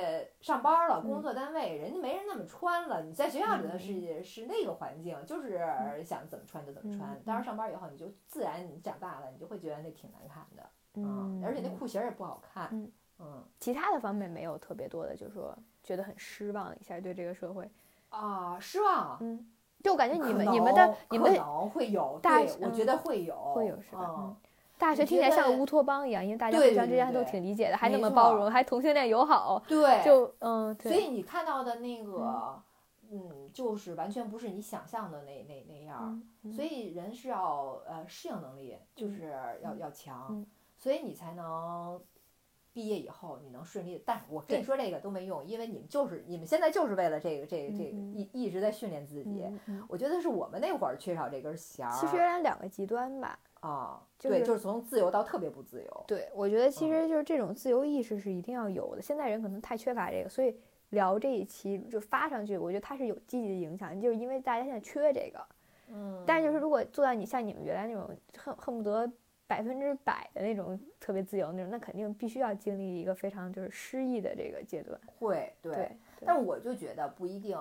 [0.40, 5.60] 上班了，嗯工作单位人家没人那么穿了，你在学校里头嗯是是那个环境，就是
[6.04, 7.22] 想怎么穿就怎么穿嗯。
[7.24, 10.62] 当然上班以后，你就自然你长大了，你就会觉得那挺难看的，
[10.94, 17.68] 嗯，而且那嗯裤型也不好看，嗯嗯其他的方面没有特别多的，就是说觉得很失望一下对这个社会。
[18.08, 19.18] 啊，失望。
[19.20, 19.46] 嗯，
[19.84, 24.34] 就我感觉你们你们的你们可能会有，对我觉嗯得会有，会有是吧？
[24.78, 32.62] 大学听起来像个乌托邦一样，因为大家对互相之间都挺理解的，还那么包容，还同性恋友好，对，就嗯，对，所以你看到的那个
[33.10, 36.22] 嗯，就是完全不是你想象的那那那样
[36.54, 42.00] 所以人是要呃适应能力，就是要要强，嗯所以你才能
[42.72, 44.00] 毕业以后你能顺利。
[44.06, 49.44] 但是我跟你说这个都没用，因为你们就是你们现在就是为了这个这个这个一一直在训练自己。
[49.88, 51.92] 我觉得是我们那会儿缺少这根弦儿。
[51.92, 53.36] 其实有点两个极端吧。
[53.60, 56.04] 啊，对，就是就是从自由到特别不自由。
[56.06, 59.02] 对，我觉得其实就是这种自由意识是一定要有的。
[59.02, 60.56] 现在人可能太缺乏这个，所以
[60.90, 65.38] 聊这一期就发上去，我觉得它是有积极的影响，就是因为大家现在缺这个。
[65.90, 69.10] 嗯但是就是如果做到你像你们原来那种恨恨不得
[69.46, 75.00] 百分之百的那种特别自由那种，那肯定必须要经历一个非常就是失意的这个阶段。
[75.18, 75.90] 会对，对，
[76.26, 77.58] 但我就觉得不一定。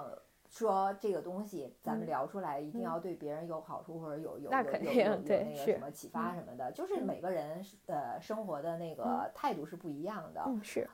[0.57, 10.41] 说这个东西，咱们嗯聊出来一定嗯要对别人有好处，或者有有有有有 有那个什么启发嗯什么的，就是嗯每个人是呃生活的那个嗯态度是不一样的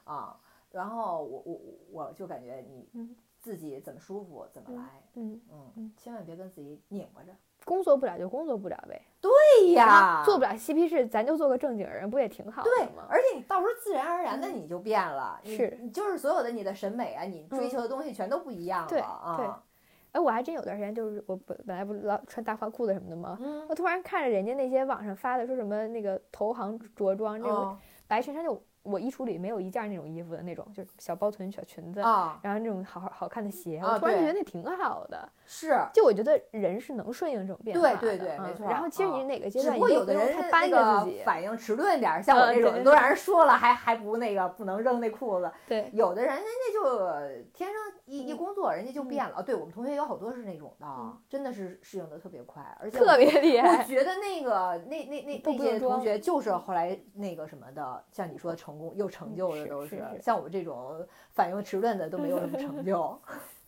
[0.03, 0.39] 啊。
[0.71, 1.61] 然后我我
[1.91, 7.31] 我就感觉你嗯自己怎么舒服怎么嗯来，嗯，千万别跟自己拧巴着。
[7.65, 9.01] 工作不了就工作不了呗。
[9.21, 9.31] 对
[9.71, 13.05] 呀，做不了嬉皮士，咱就做个正经人，不也挺好的对吗，？
[13.09, 19.63] 而且你到时候自然而然的嗯你就变了，你是你就是所有的你的审美啊，你追嗯求的东西全都不一样对了对啊。
[20.11, 23.37] 哎，我还真有段时间就是我本本来不是老穿大花裤子什么的吗？
[23.41, 35.27] 嗯我突然看着人家那些网上发的说什么那个投行着装这种哦白衬衫，就我衣橱里没有一件那种衣服的那种，就是小包臀、小裙子，啊，然后那种好好好看的鞋，啊我突然觉得那挺好的。
[35.45, 35.77] 是。
[35.93, 41.21] 就我觉得人是能顺应这种变化对的，对对对没错然后其实你啊哪个阶段，不过有的人那个着自己。
[41.23, 45.51] 反应迟钝点，像我嗯这种对都让人说了还还不那个不能扔那裤子。
[45.67, 47.07] 对，有的人人家就
[47.53, 49.35] 天生一一嗯工作人家就嗯变了。
[49.35, 53.83] 啊对我们同学有好多是那种的嗯，真的是适应的特别快，而且特我别厉害我。
[53.83, 63.19] 觉得那个那那那那些同学就是后来那个什么的，像你说的成功又成嗯就的都是是是像我这种反应迟钝的都没有什么成就。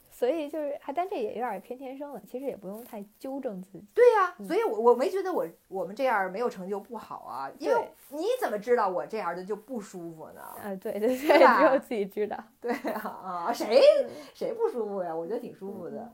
[0.09, 3.83] 所以就是，还但这也有点偏天生了，其实也不用太纠正自己。
[3.93, 10.39] 对呀、嗯所以我我没觉得我我们这样没有成就不好啊，因为你怎么知道我这样的就不舒服呢？
[10.41, 12.41] 啊，对对对，只有自己知道。
[12.61, 13.81] 对啊啊， 谁
[14.33, 15.13] 谁不舒服呀？
[15.13, 15.97] 我觉得挺舒服的。
[15.97, 16.13] 嗯，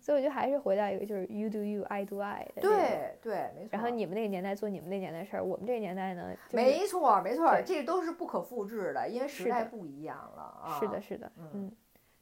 [0.00, 2.76] 所以我觉得还是回到一个就是 you do you, I do I 的这个。
[2.76, 3.68] 对对，没错。
[3.70, 10.78] 然后你们那个年代做你们那年代的事儿，我们这个年代呢，就是、没错没错，对这都是不可复制的，因为时代不一样了啊。
[10.80, 11.72] 是的，，是的，嗯嗯。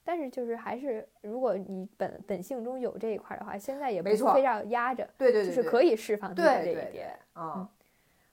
[0.02, 7.18] 但是就是还是，如果你本本性中有这一块儿的话，现在也不没错非要压着，对对对，对就是可以释放对这一点。
[7.32, 7.68] 啊，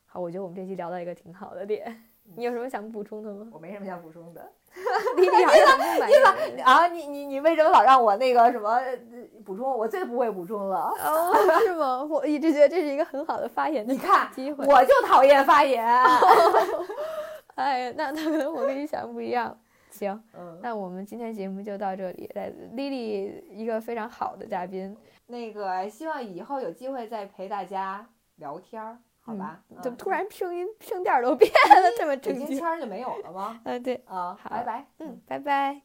[0.06, 2.04] 好，我觉得我们这期聊到一个挺好的点，
[2.36, 3.50] 你有什么想补充的吗？
[3.52, 4.52] 我没什么想补充的
[5.18, 6.62] 丽丽好像不满意。
[6.62, 6.88] 啊。
[6.88, 8.98] 你你你为什么老让我那个什么呃
[9.46, 9.78] 补充？
[9.78, 10.92] 我最不会补充了。
[11.04, 12.04] 哦，是吗？
[12.10, 14.66] 我一直觉得这是一个很好的发言的你看，机会。
[14.66, 15.86] 我就讨厌发言。
[17.56, 19.56] 哎呀，那那可能我跟你想不一样。
[19.92, 22.28] 行，嗯，那我们今天节目就到这里。
[22.34, 24.98] 来，Lily 一个非常好的嘉宾，
[25.28, 28.04] 那个希望以后有机会再陪大家
[28.38, 33.60] 聊天儿，好吧怎么突然声音声调都变了这么整圈就没有了吗？
[33.64, 33.96] 嗯对。
[34.06, 35.82] 啊好拜拜嗯拜拜。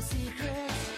[0.00, 0.97] Secrets.